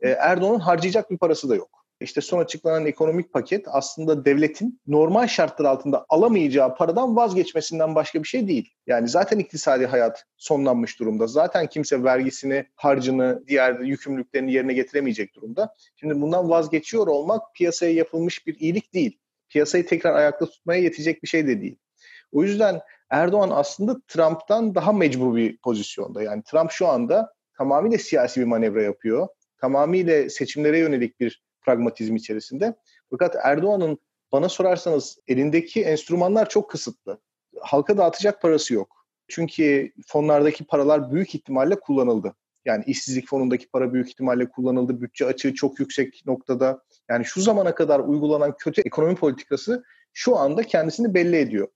Ee, 0.00 0.08
Erdoğan'ın 0.08 0.60
harcayacak 0.60 1.10
bir 1.10 1.18
parası 1.18 1.48
da 1.48 1.54
yok. 1.54 1.75
İşte 2.00 2.20
son 2.20 2.38
açıklanan 2.38 2.86
ekonomik 2.86 3.32
paket 3.32 3.66
aslında 3.68 4.24
devletin 4.24 4.80
normal 4.86 5.26
şartlar 5.26 5.64
altında 5.64 6.06
alamayacağı 6.08 6.74
paradan 6.76 7.16
vazgeçmesinden 7.16 7.94
başka 7.94 8.22
bir 8.22 8.28
şey 8.28 8.48
değil. 8.48 8.74
Yani 8.86 9.08
zaten 9.08 9.38
iktisadi 9.38 9.86
hayat 9.86 10.24
sonlanmış 10.36 11.00
durumda. 11.00 11.26
Zaten 11.26 11.66
kimse 11.66 12.04
vergisini, 12.04 12.66
harcını, 12.74 13.44
diğer 13.46 13.80
yükümlülüklerini 13.80 14.52
yerine 14.52 14.72
getiremeyecek 14.72 15.34
durumda. 15.34 15.74
Şimdi 15.96 16.20
bundan 16.20 16.50
vazgeçiyor 16.50 17.06
olmak 17.06 17.54
piyasaya 17.54 17.92
yapılmış 17.92 18.46
bir 18.46 18.60
iyilik 18.60 18.94
değil. 18.94 19.18
Piyasayı 19.48 19.86
tekrar 19.86 20.14
ayakta 20.14 20.46
tutmaya 20.46 20.80
yetecek 20.80 21.22
bir 21.22 21.28
şey 21.28 21.46
de 21.46 21.60
değil. 21.60 21.76
O 22.32 22.42
yüzden 22.42 22.80
Erdoğan 23.10 23.50
aslında 23.50 24.00
Trump'tan 24.08 24.74
daha 24.74 24.92
mecbur 24.92 25.36
bir 25.36 25.58
pozisyonda. 25.58 26.22
Yani 26.22 26.42
Trump 26.42 26.70
şu 26.70 26.88
anda 26.88 27.32
tamamıyla 27.58 27.98
siyasi 27.98 28.40
bir 28.40 28.46
manevra 28.46 28.82
yapıyor. 28.82 29.28
Tamamıyla 29.60 30.30
seçimlere 30.30 30.78
yönelik 30.78 31.20
bir 31.20 31.45
pragmatizm 31.66 32.16
içerisinde. 32.16 32.74
Fakat 33.10 33.36
Erdoğan'ın 33.42 33.98
bana 34.32 34.48
sorarsanız 34.48 35.18
elindeki 35.28 35.82
enstrümanlar 35.82 36.48
çok 36.48 36.70
kısıtlı. 36.70 37.20
Halka 37.60 37.98
dağıtacak 37.98 38.42
parası 38.42 38.74
yok. 38.74 39.06
Çünkü 39.28 39.92
fonlardaki 40.06 40.64
paralar 40.64 41.12
büyük 41.12 41.34
ihtimalle 41.34 41.74
kullanıldı. 41.74 42.34
Yani 42.64 42.84
işsizlik 42.86 43.28
fonundaki 43.28 43.68
para 43.68 43.92
büyük 43.92 44.08
ihtimalle 44.08 44.48
kullanıldı. 44.48 45.00
Bütçe 45.00 45.26
açığı 45.26 45.54
çok 45.54 45.80
yüksek 45.80 46.22
noktada. 46.26 46.82
Yani 47.08 47.24
şu 47.24 47.40
zamana 47.40 47.74
kadar 47.74 48.00
uygulanan 48.00 48.56
kötü 48.58 48.80
ekonomi 48.80 49.14
politikası 49.14 49.84
şu 50.12 50.36
anda 50.36 50.62
kendisini 50.62 51.14
belli 51.14 51.36
ediyor. 51.36 51.68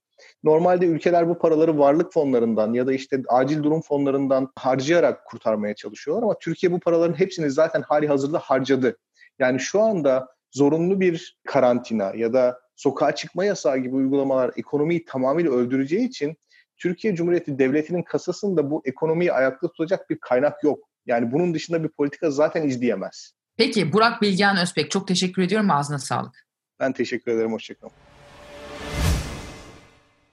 Normalde 0.44 0.86
ülkeler 0.86 1.28
bu 1.28 1.38
paraları 1.38 1.78
varlık 1.78 2.12
fonlarından 2.12 2.72
ya 2.72 2.86
da 2.86 2.92
işte 2.92 3.22
acil 3.28 3.62
durum 3.62 3.80
fonlarından 3.80 4.52
harcayarak 4.56 5.24
kurtarmaya 5.26 5.74
çalışıyorlar 5.74 6.22
ama 6.22 6.38
Türkiye 6.38 6.72
bu 6.72 6.80
paraların 6.80 7.18
hepsini 7.18 7.50
zaten 7.50 7.82
hali 7.82 8.08
hazırda 8.08 8.38
harcadı. 8.38 8.96
Yani 9.40 9.60
şu 9.60 9.80
anda 9.82 10.28
zorunlu 10.52 11.00
bir 11.00 11.38
karantina 11.46 12.12
ya 12.14 12.32
da 12.32 12.60
sokağa 12.76 13.14
çıkma 13.14 13.44
yasağı 13.44 13.78
gibi 13.78 13.94
uygulamalar 13.94 14.50
ekonomiyi 14.56 15.04
tamamıyla 15.04 15.52
öldüreceği 15.52 16.08
için 16.08 16.36
Türkiye 16.76 17.14
Cumhuriyeti 17.14 17.58
Devleti'nin 17.58 18.02
kasasında 18.02 18.70
bu 18.70 18.82
ekonomiyi 18.84 19.32
ayakta 19.32 19.68
tutacak 19.68 20.10
bir 20.10 20.18
kaynak 20.18 20.64
yok. 20.64 20.88
Yani 21.06 21.32
bunun 21.32 21.54
dışında 21.54 21.84
bir 21.84 21.88
politika 21.88 22.30
zaten 22.30 22.68
izleyemez. 22.68 23.32
Peki 23.56 23.92
Burak 23.92 24.22
Bilgehan 24.22 24.56
Özbek 24.56 24.90
çok 24.90 25.08
teşekkür 25.08 25.42
ediyorum. 25.42 25.70
Ağzına 25.70 25.98
sağlık. 25.98 26.46
Ben 26.80 26.92
teşekkür 26.92 27.32
ederim. 27.32 27.52
Hoşçakalın. 27.52 27.92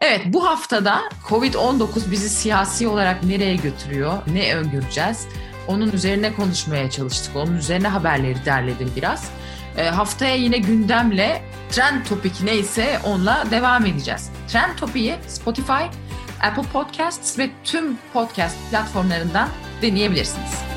Evet 0.02 0.22
bu 0.26 0.46
haftada 0.46 1.00
Covid-19 1.30 2.12
bizi 2.12 2.30
siyasi 2.30 2.88
olarak 2.88 3.24
nereye 3.24 3.56
götürüyor, 3.56 4.13
ne 4.34 4.56
öngöreceğiz? 4.56 5.28
Onun 5.67 5.91
üzerine 5.91 6.34
konuşmaya 6.34 6.89
çalıştık. 6.89 7.36
Onun 7.36 7.58
üzerine 7.58 7.88
haberleri 7.88 8.45
derledim 8.45 8.91
biraz. 8.95 9.32
E, 9.77 9.89
haftaya 9.89 10.36
yine 10.36 10.58
gündemle 10.58 11.41
trend 11.71 12.06
topik 12.06 12.43
neyse 12.43 12.99
onunla 13.03 13.43
devam 13.51 13.86
edeceğiz. 13.86 14.30
Trend 14.47 14.77
topiği 14.77 15.15
Spotify, 15.27 15.84
Apple 16.41 16.63
Podcasts 16.73 17.39
ve 17.39 17.49
tüm 17.63 17.97
podcast 18.13 18.56
platformlarından 18.71 19.49
deneyebilirsiniz. 19.82 20.77